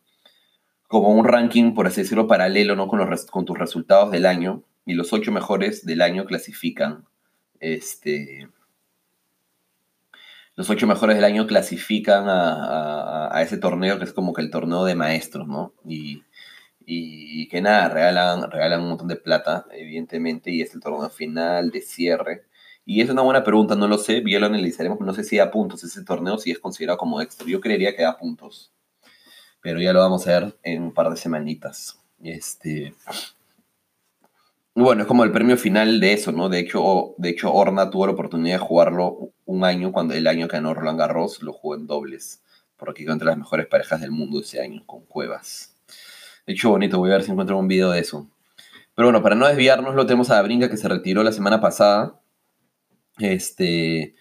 como 0.87 1.09
un 1.09 1.25
ranking, 1.25 1.73
por 1.73 1.87
así 1.87 2.01
decirlo, 2.01 2.25
paralelo, 2.25 2.77
¿no? 2.77 2.87
Con, 2.87 2.99
los, 2.99 3.25
con 3.25 3.43
tus 3.43 3.59
resultados 3.59 4.11
del 4.11 4.25
año 4.25 4.63
y 4.85 4.93
los 4.93 5.11
ocho 5.11 5.33
mejores 5.33 5.85
del 5.85 6.01
año 6.03 6.23
clasifican, 6.23 7.03
este, 7.59 8.47
los 10.55 10.69
ocho 10.69 10.87
mejores 10.87 11.17
del 11.17 11.25
año 11.25 11.47
clasifican 11.47 12.29
a, 12.29 13.35
a, 13.37 13.41
ese 13.41 13.57
torneo 13.57 13.99
que 13.99 14.05
es 14.05 14.13
como 14.13 14.31
que 14.31 14.41
el 14.41 14.51
torneo 14.51 14.85
de 14.85 14.95
maestros, 14.95 15.49
¿no? 15.49 15.73
Y, 15.85 16.23
y, 16.85 17.49
que 17.49 17.59
nada, 17.59 17.89
regalan, 17.89 18.49
regalan 18.49 18.83
un 18.83 18.89
montón 18.89 19.09
de 19.09 19.17
plata, 19.17 19.65
evidentemente, 19.73 20.49
y 20.49 20.61
es 20.61 20.73
el 20.73 20.79
torneo 20.79 21.09
final 21.09 21.71
de 21.71 21.81
cierre. 21.81 22.46
Y 22.89 23.02
es 23.02 23.10
una 23.10 23.21
buena 23.21 23.43
pregunta, 23.43 23.76
no 23.76 23.86
lo 23.86 23.97
sé, 23.97 24.21
bien 24.21 24.39
lo 24.39 24.47
analizaremos, 24.47 25.02
no 25.02 25.13
sé 25.13 25.26
si 25.26 25.36
da 25.36 25.52
puntos 25.52 25.84
ese 25.84 26.06
torneo, 26.06 26.38
si 26.38 26.52
es 26.52 26.60
considerado 26.60 26.97
como 26.97 27.19
extra. 27.19 27.45
Yo 27.45 27.60
creería 27.60 27.93
que 27.93 28.04
da 28.04 28.17
puntos, 28.17 28.71
pero 29.62 29.82
ya 29.82 29.91
lo 29.91 30.00
vamos 30.00 30.26
a 30.26 30.39
ver 30.39 30.58
en 30.63 30.84
un 30.84 30.93
par 30.93 31.10
de 31.10 31.17
semanitas. 31.17 32.00
Este, 32.23 32.95
bueno, 34.73 35.02
es 35.02 35.08
como 35.08 35.26
el 35.26 35.34
premio 35.34 35.58
final 35.58 36.00
de 36.00 36.13
eso, 36.13 36.32
¿no? 36.32 36.47
De 36.47 36.60
hecho, 36.60 37.13
de 37.17 37.28
hecho, 37.28 37.54
Orna 37.54 37.89
tuvo 37.89 38.06
la 38.06 38.13
oportunidad 38.13 38.56
de 38.56 38.65
jugarlo 38.65 39.34
un 39.43 39.65
año, 39.65 39.91
cuando 39.91 40.13
el 40.13 40.26
año 40.26 40.47
que 40.47 40.56
ganó 40.56 40.73
Roland 40.73 40.97
Garros, 40.97 41.41
lo 41.43 41.52
jugó 41.52 41.76
en 41.76 41.88
dobles, 41.88 42.41
porque 42.78 43.04
quedó 43.04 43.12
entre 43.12 43.28
las 43.28 43.38
mejores 43.38 43.67
parejas 43.67 44.00
del 44.00 44.12
mundo 44.12 44.39
ese 44.39 44.62
año, 44.62 44.82
con 44.86 45.02
Cuevas. 45.02 45.76
De 46.45 46.54
hecho, 46.54 46.69
bonito, 46.69 47.00
voy 47.00 47.10
a 47.10 47.15
ver 47.15 47.23
si 47.23 47.32
encuentro 47.32 47.58
un 47.58 47.67
video 47.67 47.91
de 47.91 48.00
eso. 48.00 48.30
Pero 48.95 49.08
bueno, 49.10 49.21
para 49.21 49.36
no 49.36 49.45
desviarnos, 49.45 49.93
lo 49.93 50.06
tenemos 50.06 50.30
a 50.30 50.41
Brinca 50.41 50.69
que 50.69 50.78
se 50.78 50.88
retiró 50.88 51.21
la 51.21 51.34
semana 51.34 51.60
pasada 51.60 52.21
este. 53.19 54.15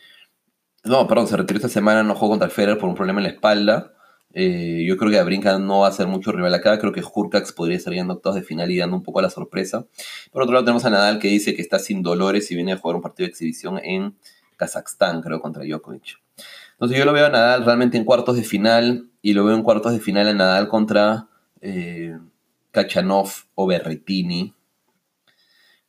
No, 0.84 1.06
perdón, 1.08 1.26
se 1.26 1.36
retiró 1.36 1.58
esta 1.58 1.68
semana, 1.68 2.02
no 2.02 2.14
jugó 2.14 2.30
contra 2.30 2.48
Federer 2.48 2.78
por 2.78 2.88
un 2.88 2.94
problema 2.94 3.20
en 3.20 3.24
la 3.24 3.30
espalda. 3.30 3.92
Eh, 4.38 4.84
yo 4.86 4.98
creo 4.98 5.10
que 5.10 5.18
Abrinka 5.18 5.58
no 5.58 5.80
va 5.80 5.88
a 5.88 5.92
ser 5.92 6.06
mucho 6.06 6.30
rival 6.30 6.52
acá. 6.52 6.78
Creo 6.78 6.92
que 6.92 7.02
Hurkacz 7.02 7.52
podría 7.52 7.78
estar 7.78 7.94
en 7.94 8.10
octavos 8.10 8.36
de 8.36 8.42
final 8.42 8.70
y 8.70 8.76
dando 8.76 8.96
un 8.96 9.02
poco 9.02 9.18
a 9.18 9.22
la 9.22 9.30
sorpresa. 9.30 9.86
Por 10.30 10.42
otro 10.42 10.52
lado, 10.52 10.64
tenemos 10.64 10.84
a 10.84 10.90
Nadal 10.90 11.18
que 11.18 11.28
dice 11.28 11.54
que 11.54 11.62
está 11.62 11.78
sin 11.78 12.02
dolores 12.02 12.50
y 12.50 12.54
viene 12.54 12.72
a 12.72 12.76
jugar 12.76 12.96
un 12.96 13.02
partido 13.02 13.26
de 13.26 13.30
exhibición 13.30 13.80
en 13.82 14.14
Kazajstán, 14.56 15.22
creo, 15.22 15.40
contra 15.40 15.64
Djokovic. 15.64 16.18
Entonces 16.72 16.98
yo 16.98 17.06
lo 17.06 17.14
veo 17.14 17.26
a 17.26 17.30
Nadal 17.30 17.64
realmente 17.64 17.96
en 17.96 18.04
cuartos 18.04 18.36
de 18.36 18.42
final 18.42 19.08
y 19.22 19.32
lo 19.32 19.44
veo 19.44 19.56
en 19.56 19.62
cuartos 19.62 19.92
de 19.92 20.00
final 20.00 20.28
a 20.28 20.34
Nadal 20.34 20.68
contra 20.68 21.28
eh, 21.62 22.18
Kachanov 22.72 23.30
o 23.54 23.66
Berretini. 23.66 24.54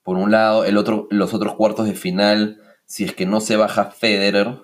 Por 0.03 0.15
un 0.15 0.31
lado, 0.31 0.63
el 0.63 0.77
otro, 0.77 1.09
los 1.11 1.33
otros 1.33 1.55
cuartos 1.55 1.85
de 1.85 1.95
final 1.95 2.61
si 2.87 3.03
es 3.03 3.13
que 3.13 3.25
no 3.25 3.41
se 3.41 3.57
baja 3.57 3.91
Federer, 3.91 4.59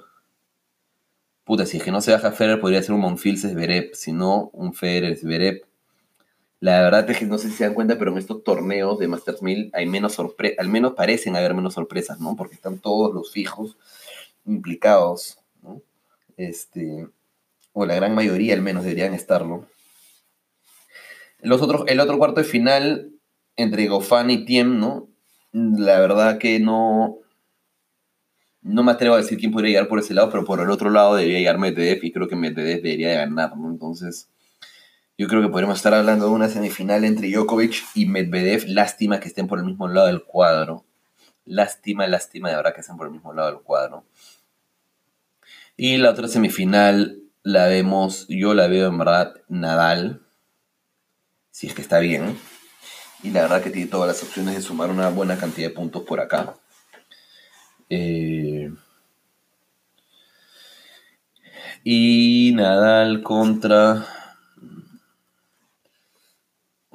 puta, 1.43 1.65
si 1.65 1.77
es 1.77 1.83
que 1.83 1.91
no 1.91 2.01
se 2.01 2.13
baja 2.13 2.31
Federer, 2.31 2.59
podría 2.59 2.81
ser 2.81 2.95
un 2.95 3.01
Monfils 3.01 3.41
Zverev, 3.41 3.93
si 3.93 4.13
no, 4.13 4.49
un 4.53 4.73
Federer 4.73 5.15
Zverev. 5.17 5.62
La 6.62 6.81
verdad 6.81 7.09
es 7.09 7.17
que 7.19 7.25
no 7.25 7.38
sé 7.38 7.49
si 7.49 7.57
se 7.57 7.65
dan 7.65 7.73
cuenta, 7.73 7.99
pero 7.99 8.12
en 8.12 8.17
estos 8.17 8.41
torneos 8.45 8.97
de 8.97 9.09
Masters 9.09 9.41
1000 9.41 9.71
hay 9.73 9.86
menos 9.86 10.13
sorpresas, 10.13 10.57
al 10.59 10.69
menos 10.69 10.93
parecen 10.93 11.36
haber 11.36 11.53
menos 11.53 11.73
sorpresas, 11.73 12.21
¿no? 12.21 12.38
Porque 12.38 12.55
están 12.55 12.79
todos 12.79 13.13
los 13.13 13.33
fijos 13.33 13.77
implicados, 14.45 15.39
¿no? 15.62 15.81
Este, 16.38 17.09
o 17.73 17.86
la 17.86 17.95
gran 17.95 18.15
mayoría 18.15 18.53
al 18.53 18.62
menos 18.62 18.86
deberían 18.86 19.13
estarlo. 19.13 19.67
Los 21.41 21.62
otros, 21.62 21.83
el 21.88 21.99
otro 21.99 22.17
cuarto 22.17 22.39
de 22.39 22.45
final 22.45 23.12
entre 23.57 23.88
Gofan 23.88 24.31
y 24.31 24.45
Tiem, 24.45 24.79
¿no? 24.79 25.09
La 25.51 25.99
verdad 25.99 26.38
que 26.38 26.62
no, 26.62 27.17
no 28.63 28.84
me 28.84 28.91
atrevo 28.91 29.15
a 29.15 29.19
decir 29.19 29.38
quién 29.38 29.52
podría 29.52 29.71
llegar 29.71 29.88
por 29.88 29.99
ese 29.99 30.13
lado, 30.13 30.30
pero 30.30 30.45
por 30.45 30.60
el 30.62 30.69
otro 30.69 30.89
lado 30.89 31.15
debería 31.15 31.39
llegar 31.39 31.58
Medvedev 31.58 32.04
y 32.04 32.12
creo 32.12 32.28
que 32.28 32.36
Medvedev 32.36 32.82
debería 32.82 33.13
ganar, 33.13 33.58
¿no? 33.58 33.69
Entonces, 33.69 34.30
yo 35.17 35.28
creo 35.28 35.41
que 35.41 35.49
podríamos 35.49 35.78
estar 35.78 35.93
hablando 35.93 36.26
de 36.26 36.32
una 36.32 36.49
semifinal 36.49 37.04
entre 37.04 37.30
Djokovic 37.30 37.84
y 37.93 38.06
Medvedev. 38.06 38.65
Lástima 38.67 39.19
que 39.19 39.28
estén 39.28 39.47
por 39.47 39.60
el 39.60 39.65
mismo 39.65 39.88
lado 39.88 40.08
del 40.08 40.23
cuadro. 40.23 40.86
Lástima, 41.45 42.08
lástima 42.08 42.49
de 42.49 42.56
verdad 42.56 42.73
que 42.73 42.82
estén 42.82 42.97
por 42.97 43.08
el 43.08 43.13
mismo 43.13 43.34
lado 43.34 43.52
del 43.52 43.62
cuadro. 43.62 44.06
Y 45.76 45.97
la 45.97 46.12
otra 46.12 46.28
semifinal 46.28 47.19
la 47.43 47.67
vemos, 47.67 48.26
yo 48.30 48.54
la 48.54 48.67
veo 48.67 48.88
en 48.88 48.97
verdad 48.97 49.36
Nadal, 49.49 50.21
si 51.52 51.67
es 51.67 51.73
que 51.73 51.82
está 51.82 51.99
bien. 51.99 52.38
Y 53.23 53.32
la 53.32 53.41
verdad 53.41 53.62
que 53.62 53.69
tiene 53.69 53.89
todas 53.89 54.08
las 54.08 54.23
opciones 54.23 54.56
de 54.56 54.62
sumar 54.62 54.89
una 54.89 55.10
buena 55.10 55.38
cantidad 55.38 55.67
de 55.67 55.73
puntos 55.73 56.04
por 56.04 56.21
acá. 56.21 56.56
Eh, 57.89 58.73
y 61.83 62.51
Nadal 62.55 63.23
contra... 63.23 64.05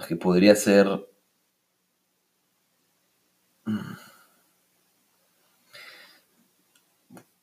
Que 0.07 0.16
podría 0.16 0.55
ser... 0.55 1.07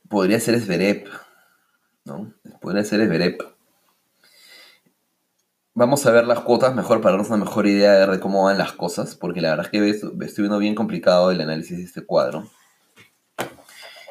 Podría 0.10 0.40
ser 0.40 0.60
Zverev, 0.60 1.10
¿no? 2.06 2.34
Podría 2.62 2.84
ser 2.84 3.06
Zverev. 3.06 3.38
Vamos 5.78 6.06
a 6.06 6.12
ver 6.12 6.26
las 6.26 6.40
cuotas 6.40 6.74
mejor 6.74 7.02
para 7.02 7.12
darnos 7.12 7.30
una 7.30 7.44
mejor 7.44 7.68
idea 7.68 8.08
de 8.08 8.20
cómo 8.20 8.46
van 8.46 8.58
las 8.58 8.72
cosas, 8.72 9.14
porque 9.16 9.42
la 9.42 9.50
verdad 9.50 9.66
es 9.66 9.72
que 9.72 9.90
estoy 9.90 10.44
viendo 10.44 10.58
bien 10.58 10.74
complicado 10.74 11.32
el 11.32 11.42
análisis 11.42 11.78
de 11.78 11.84
este 11.84 12.06
cuadro. 12.06 12.50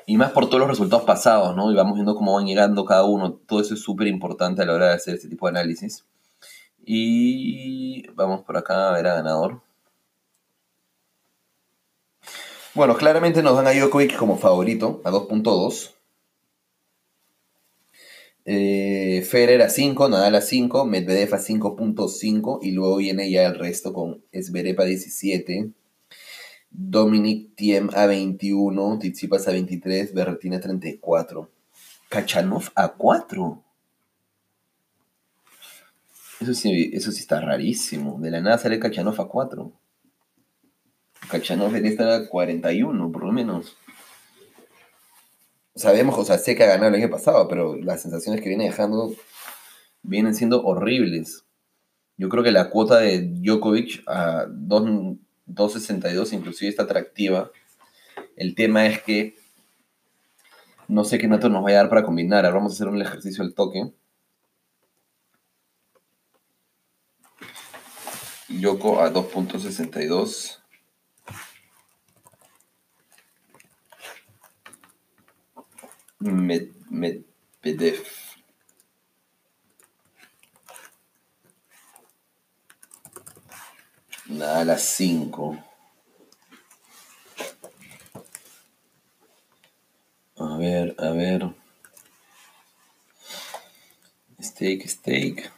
Y 0.07 0.17
más 0.17 0.33
por 0.33 0.47
todos 0.47 0.61
los 0.61 0.69
resultados 0.69 1.05
pasados, 1.05 1.57
¿no? 1.57 1.73
Y 1.73 1.75
vamos 1.75 1.95
viendo 1.95 2.15
cómo 2.15 2.35
van 2.35 2.47
llegando 2.47 2.85
cada 2.85 3.05
uno. 3.05 3.33
Todo 3.47 3.61
eso 3.61 3.75
es 3.75 3.81
súper 3.81 4.07
importante 4.07 4.63
a 4.63 4.67
la 4.67 4.75
hora 4.75 4.89
de 4.89 4.95
hacer 4.95 5.15
este 5.15 5.29
tipo 5.29 5.47
de 5.47 5.59
análisis. 5.59 6.05
Y 6.85 8.07
vamos 8.11 8.43
por 8.43 8.57
acá 8.57 8.91
a 8.91 8.93
ver 8.93 9.07
a 9.07 9.15
ganador. 9.15 9.63
Bueno, 12.75 12.97
claramente 12.97 13.43
nos 13.43 13.57
dan 13.57 13.69
a 13.69 13.73
Djokovic 13.73 14.17
como 14.17 14.37
favorito, 14.37 15.01
a 15.05 15.11
2.2. 15.11 15.95
Eh, 18.47 19.23
Federer 19.27 19.63
a 19.63 19.71
5, 19.71 20.09
Nadal 20.09 20.35
a 20.35 20.41
5, 20.43 20.85
Medvedev 20.85 21.35
a 21.35 21.39
5.5 21.39 22.59
y 22.63 22.73
luego 22.73 22.97
viene 22.97 23.31
ya 23.31 23.47
el 23.47 23.59
resto 23.59 23.93
con 23.95 24.23
Zverev 24.35 24.81
a 24.81 24.85
17, 24.85 25.71
Dominic 26.77 27.55
Thiem 27.55 27.89
a 27.95 28.07
21, 28.07 28.99
Tsitsipas 28.99 29.47
a 29.47 29.53
23, 29.53 30.13
Berretina 30.13 30.57
a 30.57 30.61
34. 30.61 31.51
Kachanov 32.09 32.71
a 32.75 32.89
4. 32.89 33.63
Eso 36.41 36.55
sí, 36.55 36.91
eso 36.93 37.13
sí 37.13 37.21
está 37.21 37.41
rarísimo. 37.41 38.19
De 38.21 38.31
la 38.31 38.41
nada 38.41 38.59
sale 38.59 38.81
Kachanov 38.81 39.21
a 39.21 39.29
4. 39.29 39.73
Kachanov 41.31 41.69
debería 41.69 41.93
estar 41.93 42.11
a 42.11 42.29
41, 42.29 43.13
por 43.13 43.25
lo 43.25 43.33
menos. 43.33 43.77
Sabemos, 45.77 46.19
o 46.19 46.25
sea, 46.25 46.39
sé 46.39 46.57
que 46.57 46.65
ha 46.65 46.69
ganado 46.69 46.89
el 46.89 47.03
año 47.03 47.11
pasado, 47.11 47.47
pero 47.47 47.77
las 47.77 48.03
sensaciones 48.03 48.41
que 48.41 48.49
viene 48.49 48.65
dejando 48.65 49.15
vienen 50.03 50.35
siendo 50.35 50.65
horribles. 50.65 51.45
Yo 52.17 52.29
creo 52.29 52.43
que 52.43 52.53
la 52.53 52.71
cuota 52.71 52.99
de 52.99 53.23
Djokovic 53.23 54.03
a 54.09 54.47
2 54.49 55.19
2.62 55.47 56.33
inclusive 56.33 56.71
está 56.71 56.85
atractiva. 56.85 57.51
El 58.37 58.55
tema 58.55 58.87
es 58.87 59.03
que 59.03 59.37
No 60.89 61.05
sé 61.05 61.19
qué 61.19 61.29
nato 61.29 61.49
nos 61.49 61.65
va 61.65 61.71
a 61.71 61.75
dar 61.75 61.89
para 61.89 62.05
combinar. 62.05 62.45
Ahora 62.45 62.59
vamos 62.59 62.73
a 62.73 62.75
hacer 62.75 62.89
un 62.89 63.01
ejercicio 63.01 63.43
al 63.43 63.55
toque. 63.55 63.93
Yoko 68.49 69.01
a 69.01 69.13
2.62. 69.13 70.61
Medvedev. 76.91 78.24
A 84.43 84.65
las 84.65 84.83
5. 84.83 85.57
A 90.37 90.57
ver, 90.57 90.95
a 90.99 91.11
ver. 91.11 91.55
Steak, 94.41 94.89
steak. 94.89 95.54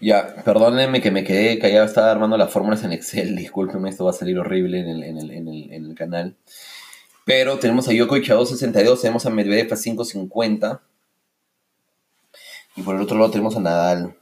Ya, 0.00 0.42
perdónenme 0.44 1.00
que 1.00 1.10
me 1.10 1.24
quedé 1.24 1.58
callado, 1.58 1.84
estaba 1.84 2.12
armando 2.12 2.36
las 2.36 2.52
fórmulas 2.52 2.84
en 2.84 2.92
Excel, 2.92 3.34
discúlpenme, 3.36 3.90
esto 3.90 4.04
va 4.04 4.10
a 4.10 4.14
salir 4.14 4.38
horrible 4.38 4.80
en 4.80 4.88
el, 5.18 5.94
canal. 5.96 6.36
Pero 7.24 7.58
tenemos 7.58 7.88
a 7.88 7.92
Djokovic 7.92 8.30
a 8.30 8.36
2.62, 8.36 9.00
tenemos 9.00 9.26
a 9.26 9.30
Medvedev 9.30 9.72
a 9.72 9.76
5.50. 9.76 10.80
Y 12.76 12.82
por 12.82 12.94
el 12.94 13.02
otro 13.02 13.18
lado 13.18 13.30
tenemos 13.30 13.56
a 13.56 13.60
Nadal. 13.60 14.14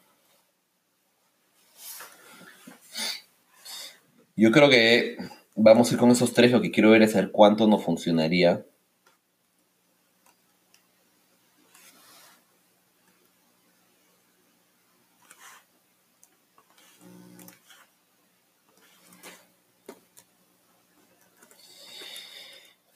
Yo 4.34 4.50
creo 4.50 4.68
que 4.70 5.18
vamos 5.54 5.90
a 5.90 5.94
ir 5.94 6.00
con 6.00 6.10
esos 6.10 6.32
tres, 6.32 6.52
lo 6.52 6.62
que 6.62 6.70
quiero 6.70 6.90
ver 6.90 7.02
es 7.02 7.12
saber 7.12 7.30
cuánto 7.30 7.66
nos 7.66 7.84
funcionaría. 7.84 8.64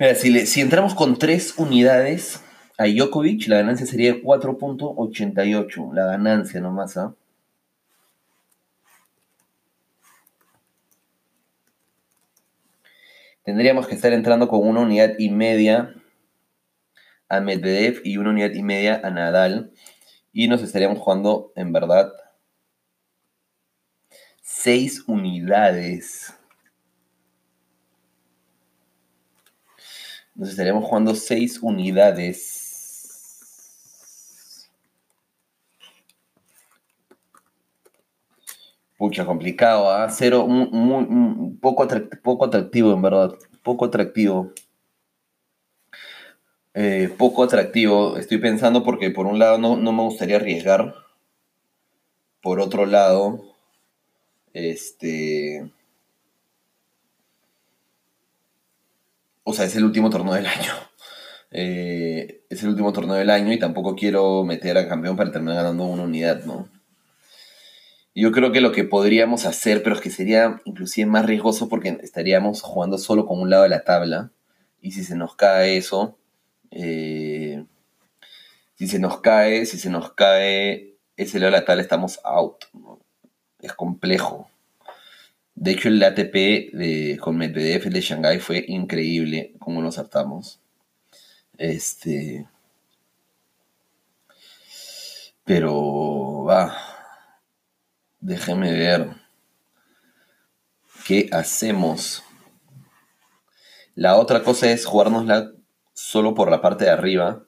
Mira, 0.01 0.15
si, 0.15 0.63
entramos 0.63 0.95
con 0.95 1.19
tres 1.19 1.59
unidades 1.59 2.43
a 2.79 2.87
Djokovic, 2.87 3.47
la 3.49 3.59
ganancia 3.59 3.85
sería 3.85 4.15
4.88. 4.15 5.93
La 5.93 6.07
ganancia 6.07 6.59
nomás, 6.59 6.97
¿ah? 6.97 7.15
Tendríamos 13.45 13.87
que 13.87 13.95
estar 13.95 14.15
entrando 14.15 14.49
con 14.49 14.67
una 14.67 14.81
unidad 14.81 15.17
y 15.19 15.29
media 15.29 15.95
a 17.29 17.41
Medvedev 17.43 18.01
y 18.03 18.17
una 18.17 18.31
unidad 18.31 18.53
y 18.55 18.63
media 18.63 19.03
a 19.05 19.11
Nadal. 19.11 19.75
Y 20.33 20.49
nos 20.49 20.63
estaríamos 20.63 20.99
jugando, 20.99 21.53
en 21.57 21.75
verdad, 21.75 22.11
seis 24.41 25.05
unidades. 25.07 26.40
Nos 30.41 30.49
estaríamos 30.49 30.87
jugando 30.87 31.15
seis 31.15 31.59
unidades. 31.61 32.71
Pucha, 38.97 39.27
complicado, 39.27 39.91
¿ah? 39.91 40.09
Cero, 40.09 40.47
muy, 40.47 41.59
poco, 41.61 41.87
poco 42.23 42.47
atractivo, 42.47 42.95
en 42.95 43.03
verdad. 43.03 43.35
Poco 43.63 43.85
atractivo. 43.85 44.55
Eh, 46.73 47.15
poco 47.19 47.43
atractivo. 47.45 48.17
Estoy 48.17 48.39
pensando 48.39 48.83
porque 48.83 49.11
por 49.11 49.27
un 49.27 49.39
lado 49.39 49.59
no, 49.59 49.77
no 49.77 49.93
me 49.93 50.05
gustaría 50.05 50.37
arriesgar. 50.37 50.95
Por 52.41 52.61
otro 52.61 52.87
lado, 52.87 53.45
este 54.55 55.71
o 59.51 59.53
sea, 59.53 59.67
es 59.67 59.77
el 59.77 59.85
último 59.85 60.11
torneo 60.11 60.35
del 60.35 60.47
año. 60.47 60.73
Eh, 61.51 62.45
es 62.49 62.63
el 62.63 62.69
último 62.69 62.93
torneo 62.93 63.17
del 63.17 63.31
año 63.31 63.53
y 63.53 63.59
tampoco 63.59 63.97
quiero 63.97 64.45
meter 64.45 64.79
a 64.79 64.89
campeón 64.89 65.17
para 65.17 65.33
terminar 65.33 65.57
ganando 65.57 65.85
una 65.85 66.05
unidad, 66.05 66.45
¿no? 66.45 66.69
Yo 68.15 68.33
creo 68.33 68.53
que 68.53 68.61
lo 68.61 68.73
que 68.73 68.85
podríamos 68.85 69.47
hacer, 69.47 69.83
pero 69.83 69.95
es 69.95 70.01
que 70.01 70.11
sería 70.11 70.61
inclusive 70.65 71.07
más 71.07 71.27
riesgoso 71.27 71.69
porque 71.69 71.99
estaríamos 72.03 72.63
jugando 72.63 72.99
solo 72.99 73.27
con 73.27 73.41
un 73.41 73.51
lado 73.51 73.65
de 73.65 73.69
la 73.69 73.85
tabla. 73.85 74.31
Y 74.81 74.93
si 74.93 75.05
se 75.05 75.17
nos 75.17 75.37
cae 75.37 75.77
eso, 75.77 76.19
eh, 76.71 77.65
si 78.75 78.89
se 78.89 78.99
nos 78.99 79.21
cae, 79.21 79.67
si 79.67 79.79
se 79.79 79.91
nos 79.91 80.13
cae 80.13 80.97
ese 81.17 81.39
lado 81.39 81.53
de 81.53 81.59
la 81.59 81.65
tabla, 81.65 81.83
estamos 81.83 82.21
out. 82.25 82.65
Es 83.61 83.73
complejo. 83.75 84.50
De 85.61 85.73
hecho, 85.73 85.89
el 85.91 86.03
ATP 86.03 86.73
de, 86.73 87.19
con 87.21 87.37
Medvedev, 87.37 87.91
de 87.91 88.01
Shanghai, 88.01 88.39
fue 88.39 88.65
increíble 88.67 89.53
como 89.59 89.83
nos 89.83 89.99
hartamos. 89.99 90.59
Este. 91.59 92.49
Pero 95.45 96.45
va. 96.45 96.75
Déjeme 98.21 98.73
ver. 98.73 99.11
¿Qué 101.07 101.29
hacemos? 101.31 102.23
La 103.95 104.17
otra 104.17 104.43
cosa 104.43 104.71
es 104.71 104.87
jugárnosla 104.87 105.53
solo 105.93 106.35
por 106.35 106.51
la 106.51 106.63
parte 106.63 106.85
de 106.87 106.91
arriba 106.91 107.45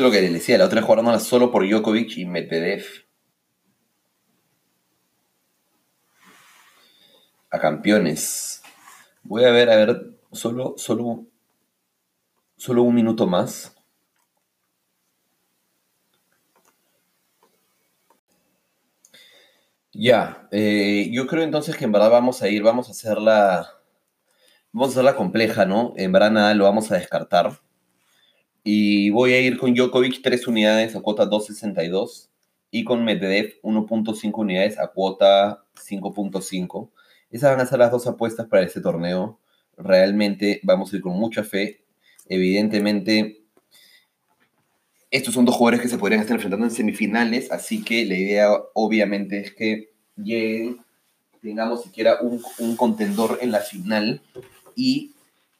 Lo 0.00 0.10
que 0.10 0.22
le 0.22 0.30
decía, 0.30 0.56
la 0.56 0.64
otra 0.64 0.80
es 0.80 0.86
jugándola 0.86 1.20
solo 1.20 1.52
por 1.52 1.68
Djokovic 1.68 2.16
y 2.16 2.24
Medvedev. 2.24 2.86
A 7.50 7.58
campeones. 7.58 8.62
Voy 9.22 9.44
a 9.44 9.50
ver, 9.50 9.68
a 9.68 9.76
ver, 9.76 10.18
solo, 10.32 10.72
solo, 10.78 11.26
solo 12.56 12.82
un 12.82 12.94
minuto 12.94 13.26
más. 13.26 13.76
Ya, 19.92 20.48
eh, 20.50 21.10
yo 21.12 21.26
creo 21.26 21.42
entonces 21.42 21.76
que 21.76 21.84
en 21.84 21.92
verdad 21.92 22.10
vamos 22.10 22.40
a 22.40 22.48
ir, 22.48 22.62
vamos 22.62 22.88
a 22.88 22.92
hacerla, 22.92 23.68
vamos 24.72 24.88
a 24.88 24.92
hacerla 24.92 25.16
compleja, 25.16 25.66
¿no? 25.66 25.92
En 25.96 26.12
verdad 26.12 26.30
nada 26.30 26.54
lo 26.54 26.64
vamos 26.64 26.90
a 26.90 26.96
descartar. 26.96 27.60
Y 28.62 29.10
voy 29.10 29.32
a 29.32 29.40
ir 29.40 29.58
con 29.58 29.74
Djokovic 29.74 30.22
3 30.22 30.46
unidades 30.46 30.94
a 30.94 31.00
cuota 31.00 31.28
2.62 31.28 32.28
y 32.70 32.84
con 32.84 33.04
Medvedev 33.04 33.60
1.5 33.62 34.32
unidades 34.34 34.78
a 34.78 34.88
cuota 34.88 35.64
5.5. 35.74 36.90
Esas 37.30 37.50
van 37.50 37.60
a 37.60 37.66
ser 37.66 37.78
las 37.78 37.90
dos 37.90 38.06
apuestas 38.06 38.46
para 38.46 38.62
este 38.62 38.80
torneo. 38.80 39.38
Realmente 39.76 40.60
vamos 40.62 40.92
a 40.92 40.96
ir 40.96 41.02
con 41.02 41.12
mucha 41.18 41.42
fe. 41.42 41.82
Evidentemente, 42.28 43.42
estos 45.10 45.34
son 45.34 45.44
dos 45.44 45.56
jugadores 45.56 45.80
que 45.80 45.88
se 45.88 45.98
podrían 45.98 46.20
estar 46.20 46.36
enfrentando 46.36 46.66
en 46.66 46.70
semifinales, 46.70 47.50
así 47.50 47.82
que 47.82 48.04
la 48.04 48.14
idea 48.14 48.50
obviamente 48.74 49.40
es 49.40 49.52
que 49.52 49.90
lleguen, 50.16 50.84
tengamos 51.42 51.82
siquiera 51.82 52.20
un, 52.20 52.40
un 52.58 52.76
contendor 52.76 53.38
en 53.40 53.50
la 53.50 53.60
final 53.60 54.22
y 54.76 55.12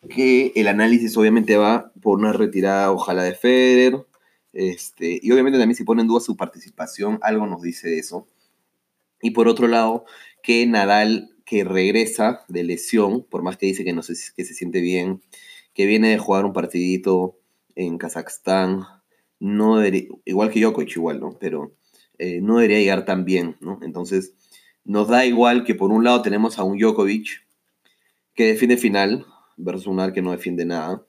que 0.09 0.53
el 0.55 0.69
análisis 0.69 1.17
obviamente 1.17 1.57
va 1.57 1.93
por 2.01 2.19
una 2.19 2.33
retirada, 2.33 2.93
ojalá 2.93 3.23
de 3.23 3.35
Federer, 3.35 4.07
este, 4.53 5.21
y 5.23 5.31
obviamente 5.31 5.59
también 5.59 5.77
si 5.77 5.85
pone 5.85 6.03
en 6.03 6.09
duda 6.09 6.21
su 6.21 6.37
participación, 6.37 7.19
algo 7.23 7.47
nos 7.47 7.63
dice 7.63 7.99
eso. 7.99 8.27
Y 9.23 9.33
por 9.33 9.49
otro 9.49 9.69
lado, 9.69 10.05
que 10.43 10.67
Nadal, 10.67 11.37
que 11.45 11.65
regresa 11.65 12.45
de 12.49 12.65
lesión, 12.65 13.25
por 13.25 13.43
más 13.43 13.57
que 13.57 13.67
dice 13.67 13.85
que, 13.85 13.93
no 13.93 14.03
sé, 14.03 14.15
que 14.37 14.45
se 14.45 14.55
siente 14.55 14.81
bien, 14.81 15.23
que 15.75 15.87
viene 15.87 16.09
de 16.09 16.19
jugar 16.19 16.45
un 16.45 16.53
partidito 16.53 17.39
en 17.75 17.99
Kazajstán, 17.99 18.85
no 19.39 19.83
igual 20.25 20.51
que 20.51 20.61
Djokovic 20.61 20.97
igual, 20.97 21.21
¿no? 21.21 21.39
Pero 21.39 21.73
eh, 22.19 22.41
no 22.43 22.57
debería 22.57 22.79
llegar 22.79 23.05
tan 23.05 23.25
bien, 23.25 23.57
¿no? 23.61 23.79
Entonces, 23.83 24.35
nos 24.85 25.09
da 25.09 25.25
igual 25.27 25.65
que 25.65 25.75
por 25.75 25.91
un 25.91 26.05
lado 26.05 26.23
tenemos 26.23 26.59
a 26.59 26.65
un 26.65 26.79
Djokovic 26.79 27.47
que 28.35 28.47
defiende 28.47 28.77
final, 28.77 29.27
versus 29.63 29.87
un 29.87 30.13
que 30.13 30.23
no 30.23 30.33
defiende 30.33 30.65
nada. 30.65 31.05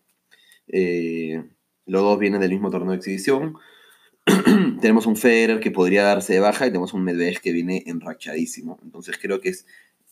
Eh, 0.68 1.44
Los 1.86 2.04
dos 2.04 2.20
vienen 2.20 2.42
del 2.42 2.52
mismo 2.52 2.70
torneo 2.70 2.92
de 2.92 2.98
exhibición. 2.98 3.56
tenemos 4.82 5.06
un 5.06 5.16
Federer 5.16 5.60
que 5.60 5.72
podría 5.72 6.04
darse 6.04 6.34
de 6.34 6.40
baja 6.40 6.66
y 6.66 6.70
tenemos 6.70 6.94
un 6.94 7.04
Medvedev 7.04 7.40
que 7.42 7.52
viene 7.52 7.84
enrachadísimo. 7.88 8.80
Entonces 8.84 9.18
creo 9.22 9.42
que 9.42 9.50
es, 9.50 9.66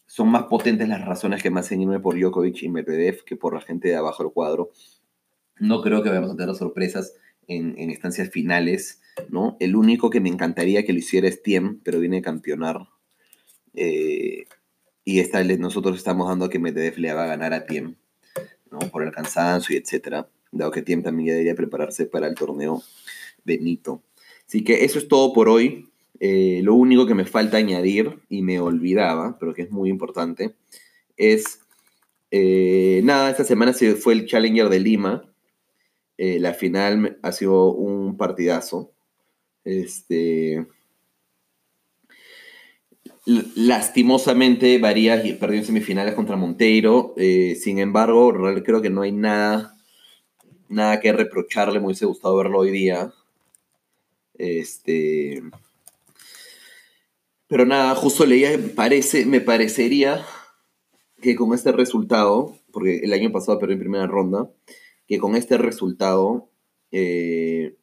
son 0.05 0.29
más 0.29 0.43
potentes 0.43 0.87
las 0.87 1.05
razones 1.05 1.43
que 1.43 1.51
me 1.51 1.59
hacen 1.59 2.01
por 2.01 2.19
Djokovic 2.19 2.63
y 2.63 2.69
Medvedev 2.69 3.23
que 3.23 3.35
por 3.35 3.53
la 3.53 3.61
gente 3.61 3.89
de 3.89 3.95
abajo 3.95 4.23
del 4.23 4.31
cuadro. 4.31 4.71
No 5.59 5.81
creo 5.81 6.01
que 6.01 6.09
vayamos 6.09 6.31
a 6.31 6.35
tener 6.35 6.55
sorpresas 6.55 7.15
en, 7.47 7.77
en 7.77 7.89
instancias 7.89 8.29
finales, 8.29 9.01
¿no? 9.29 9.57
El 9.59 9.75
único 9.75 10.09
que 10.09 10.21
me 10.21 10.29
encantaría 10.29 10.85
que 10.85 10.93
lo 10.93 10.99
hiciera 10.99 11.27
es 11.27 11.43
Tiem, 11.43 11.81
pero 11.83 11.99
viene 11.99 12.19
a 12.19 12.21
campeonar. 12.21 12.87
Eh, 13.73 14.45
y 15.03 15.19
esta, 15.19 15.43
nosotros 15.43 15.97
estamos 15.97 16.27
dando 16.29 16.49
que 16.49 16.59
Medvedev 16.59 16.97
le 16.99 17.13
va 17.13 17.23
a 17.23 17.27
ganar 17.27 17.53
a 17.53 17.65
Tiem, 17.65 17.95
Por 18.91 19.03
el 19.03 19.11
cansancio 19.11 19.75
y 19.75 19.79
etcétera. 19.79 20.27
Dado 20.51 20.71
que 20.71 20.81
Tiem 20.81 21.03
también 21.03 21.29
debería 21.29 21.55
prepararse 21.55 22.05
para 22.05 22.27
el 22.27 22.35
torneo 22.35 22.81
Benito. 23.43 24.01
Así 24.47 24.63
que 24.63 24.83
eso 24.83 24.99
es 24.99 25.07
todo 25.07 25.33
por 25.33 25.49
hoy. 25.49 25.89
Eh, 26.19 26.61
lo 26.63 26.75
único 26.75 27.05
que 27.05 27.15
me 27.15 27.25
falta 27.25 27.57
añadir, 27.57 28.19
y 28.29 28.41
me 28.41 28.59
olvidaba, 28.59 29.37
pero 29.39 29.53
que 29.53 29.61
es 29.61 29.71
muy 29.71 29.89
importante, 29.89 30.55
es, 31.17 31.61
eh, 32.31 33.01
nada, 33.03 33.29
esta 33.29 33.43
semana 33.43 33.73
se 33.73 33.95
fue 33.95 34.13
el 34.13 34.25
Challenger 34.25 34.69
de 34.69 34.79
Lima. 34.79 35.33
Eh, 36.17 36.39
la 36.39 36.53
final 36.53 37.17
ha 37.21 37.31
sido 37.31 37.71
un 37.71 38.17
partidazo. 38.17 38.91
Este, 39.63 40.65
lastimosamente, 43.55 44.77
Varías 44.77 45.21
perdió 45.39 45.59
en 45.59 45.65
semifinales 45.65 46.15
contra 46.15 46.35
Monteiro. 46.35 47.13
sin 47.17 47.79
embargo, 47.79 48.33
creo 48.63 48.81
que 48.81 48.89
no 48.89 49.01
hay 49.01 49.11
nada, 49.11 49.75
nada 50.67 50.99
que 50.99 51.13
reprocharle. 51.13 51.79
Me 51.79 51.87
hubiese 51.87 52.05
gustado 52.05 52.37
verlo 52.37 52.59
hoy 52.59 52.71
día. 52.71 53.13
Este. 54.37 55.43
Pero 57.47 57.65
nada, 57.65 57.95
justo 57.95 58.25
leía, 58.25 58.51
parece, 58.75 59.25
me 59.25 59.41
parecería 59.41 60.25
que 61.21 61.35
con 61.35 61.53
este 61.53 61.71
resultado, 61.71 62.55
porque 62.71 62.99
el 62.99 63.13
año 63.13 63.31
pasado 63.31 63.59
perdió 63.59 63.73
en 63.73 63.79
primera 63.79 64.07
ronda, 64.07 64.49
que 65.07 65.17
con 65.17 65.35
este 65.35 65.57
resultado 65.57 66.49
eh, 66.91 67.75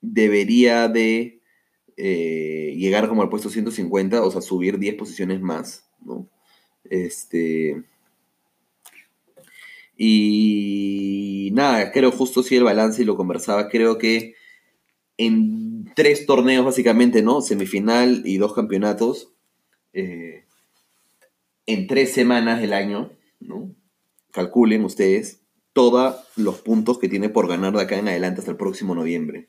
debería 0.00 0.88
de 0.88 1.37
eh, 2.00 2.76
llegar 2.76 3.08
como 3.08 3.22
al 3.22 3.28
puesto 3.28 3.50
150, 3.50 4.22
o 4.22 4.30
sea, 4.30 4.40
subir 4.40 4.78
10 4.78 4.94
posiciones 4.94 5.40
más, 5.40 5.90
¿no? 6.00 6.28
Este. 6.84 7.82
Y 9.96 11.50
nada, 11.54 11.90
creo 11.90 12.12
justo 12.12 12.44
si 12.44 12.54
el 12.54 12.62
balance 12.62 13.02
y 13.02 13.04
lo 13.04 13.16
conversaba, 13.16 13.68
creo 13.68 13.98
que 13.98 14.36
en 15.16 15.92
tres 15.96 16.24
torneos 16.24 16.64
básicamente, 16.64 17.20
¿no? 17.20 17.40
Semifinal 17.40 18.22
y 18.24 18.36
dos 18.36 18.54
campeonatos. 18.54 19.32
Eh, 19.92 20.44
en 21.66 21.88
tres 21.88 22.12
semanas 22.12 22.60
del 22.60 22.74
año, 22.74 23.10
¿no? 23.40 23.74
Calculen 24.30 24.84
ustedes 24.84 25.42
todos 25.72 26.14
los 26.36 26.60
puntos 26.60 27.00
que 27.00 27.08
tiene 27.08 27.28
por 27.28 27.48
ganar 27.48 27.72
de 27.72 27.82
acá 27.82 27.98
en 27.98 28.06
adelante 28.06 28.38
hasta 28.38 28.52
el 28.52 28.56
próximo 28.56 28.94
noviembre. 28.94 29.48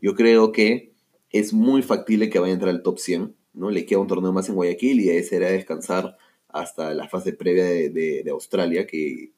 Yo 0.00 0.14
creo 0.14 0.52
que 0.52 0.92
es 1.30 1.52
muy 1.52 1.82
factible 1.82 2.30
que 2.30 2.38
vaya 2.38 2.52
a 2.52 2.54
entrar 2.54 2.74
al 2.74 2.82
top 2.82 2.98
100, 2.98 3.34
¿no? 3.54 3.70
Le 3.70 3.86
queda 3.86 4.00
un 4.00 4.06
torneo 4.06 4.32
más 4.32 4.48
en 4.48 4.54
Guayaquil 4.54 5.00
y 5.00 5.10
ahí 5.10 5.22
será 5.22 5.50
descansar 5.50 6.16
hasta 6.48 6.94
la 6.94 7.08
fase 7.08 7.32
previa 7.32 7.64
de, 7.64 8.24
Australia, 8.30 8.86
que 8.86 9.32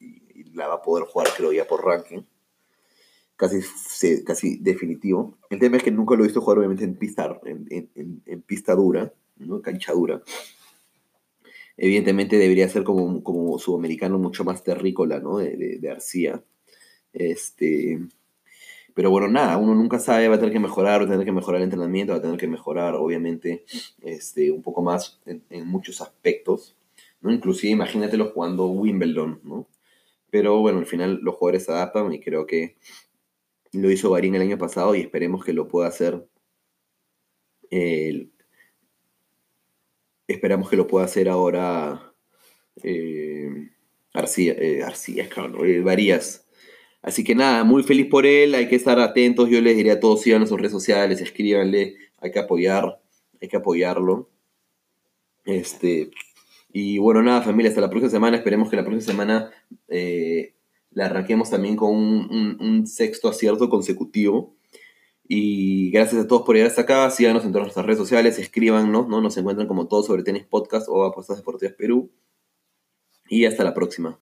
la 0.55 0.69
va 0.69 0.75
a 0.75 0.83
poder 0.83 1.05
jugar 1.07 1.29
creo 1.37 1.53
ya 1.53 1.67
por 1.67 1.85
ranking 1.85 2.23
casi, 3.41 4.25
casi 4.25 4.59
definitivo. 4.59 5.39
El 5.49 5.59
tema 5.59 5.79
es 5.79 5.83
que 5.83 5.91
nunca 5.91 6.15
lo 6.15 6.23
he 6.23 6.27
visto 6.27 6.43
jugar 6.43 6.59
obviamente 6.59 6.85
en 6.85 6.97
pista, 6.97 7.41
en, 7.47 8.43
pista 8.43 8.75
dura, 8.75 9.13
¿no? 9.39 9.63
cancha 9.63 9.93
dura. 9.93 10.23
Evidentemente 11.79 12.37
debería 12.37 12.69
ser 12.69 12.85
como, 12.85 13.25
como 13.25 13.59
sudamericano 13.59 14.19
mucho 14.19 14.45
más 14.45 14.63
terrícola, 14.63 15.19
¿no? 15.21 15.39
De, 15.39 15.57
de, 15.57 15.79
de, 15.79 15.91
Arcía. 15.91 16.45
Este, 17.15 17.99
pero 19.01 19.09
bueno, 19.11 19.29
nada, 19.29 19.57
uno 19.57 19.75
nunca 19.75 19.99
sabe, 19.99 20.29
va 20.29 20.35
a 20.35 20.39
tener 20.39 20.53
que 20.53 20.61
mejorar, 20.61 21.01
va 21.01 21.07
a 21.07 21.09
tener 21.09 21.25
que 21.25 21.33
mejorar 21.33 21.63
el 21.63 21.65
entrenamiento, 21.65 22.13
va 22.13 22.19
a 22.19 22.21
tener 22.21 22.37
que 22.37 22.47
mejorar, 22.47 22.97
obviamente, 22.97 23.65
este, 24.03 24.51
un 24.51 24.61
poco 24.61 24.83
más 24.83 25.19
en, 25.25 25.67
muchos 25.67 26.03
aspectos, 26.03 26.77
¿no? 27.23 27.33
Inclusive 27.33 27.73
imagínatelo 27.73 28.27
jugando 28.27 28.67
Wimbledon, 28.67 29.41
¿no? 29.43 29.67
Pero 30.29 30.59
bueno, 30.61 30.81
al 30.81 30.85
final 30.85 31.19
los 31.23 31.35
jugadores 31.37 31.65
se 31.65 31.73
adaptan 31.73 32.13
y 32.13 32.21
creo 32.21 32.45
que 32.45 32.77
lo 33.73 33.91
hizo 33.91 34.11
Barín 34.11 34.35
el 34.35 34.43
año 34.43 34.59
pasado 34.59 34.95
y 34.95 35.01
esperemos 35.01 35.47
que 35.47 35.55
lo 35.55 35.67
pueda 35.67 35.89
hacer. 35.89 36.27
esperamos 40.29 40.69
que 40.69 40.77
lo 40.77 40.87
pueda 40.87 41.07
hacer 41.07 41.31
ahora 41.31 42.13
eh, 42.83 43.71
Arcía, 44.13 44.55
eh, 44.59 45.29
claro, 45.31 45.65
eh, 45.65 45.81
Varías. 45.81 46.47
Así 47.03 47.25
que 47.25 47.35
nada, 47.35 47.65
muy 47.65 47.83
feliz 47.83 48.07
por 48.07 48.27
él, 48.27 48.55
hay 48.55 48.69
que 48.69 48.77
estar 48.77 49.01
atentos, 49.01 49.49
yo 49.49 49.61
les 49.61 49.77
diría 49.77 49.95
a 49.95 50.01
todos, 50.01 50.21
sigan 50.21 50.47
sus 50.47 50.59
redes 50.59 50.73
sociales, 50.73 51.21
escríbanle, 51.21 51.97
hay 52.19 52.31
que 52.31 52.39
apoyar, 52.39 53.01
hay 53.41 53.49
que 53.49 53.57
apoyarlo. 53.57 54.29
Este, 55.45 56.11
y 56.73 56.99
bueno, 56.99 57.23
nada, 57.23 57.43
familia, 57.43 57.71
hasta 57.71 57.81
la 57.81 57.91
próxima 57.91 58.11
semana, 58.11 58.37
esperemos 58.37 58.71
que 58.71 58.77
la 58.77 58.85
próxima 58.85 59.13
semana 59.13 59.51
eh, 59.89 60.55
la 60.91 61.07
arranquemos 61.07 61.51
también 61.51 61.77
con 61.77 61.95
un, 61.95 62.87
sexto 62.87 63.29
acierto 63.29 63.69
consecutivo. 63.69 64.57
Y 65.27 65.91
gracias 65.93 66.25
a 66.25 66.27
todos 66.27 66.43
por 66.43 66.57
llegar 66.57 66.71
hasta 66.71 66.83
acá. 66.83 67.09
Síganos 67.11 67.45
en 67.45 67.53
todas 67.53 67.67
nuestras 67.67 67.87
redes 67.87 67.99
sociales, 67.99 68.39
escríbanos, 68.39 69.09
¿no? 69.09 69.21
Nos 69.21 69.37
encuentran 69.37 69.69
como 69.69 69.87
todos 69.87 70.07
sobre 70.07 70.25
tenis 70.25 70.45
podcast 70.45 70.89
o 70.89 71.05
apuestas 71.05 71.37
deportivas 71.37 71.75
Perú. 71.75 72.11
Y 73.29 73.45
hasta 73.45 73.63
la 73.63 73.73
próxima. 73.73 74.19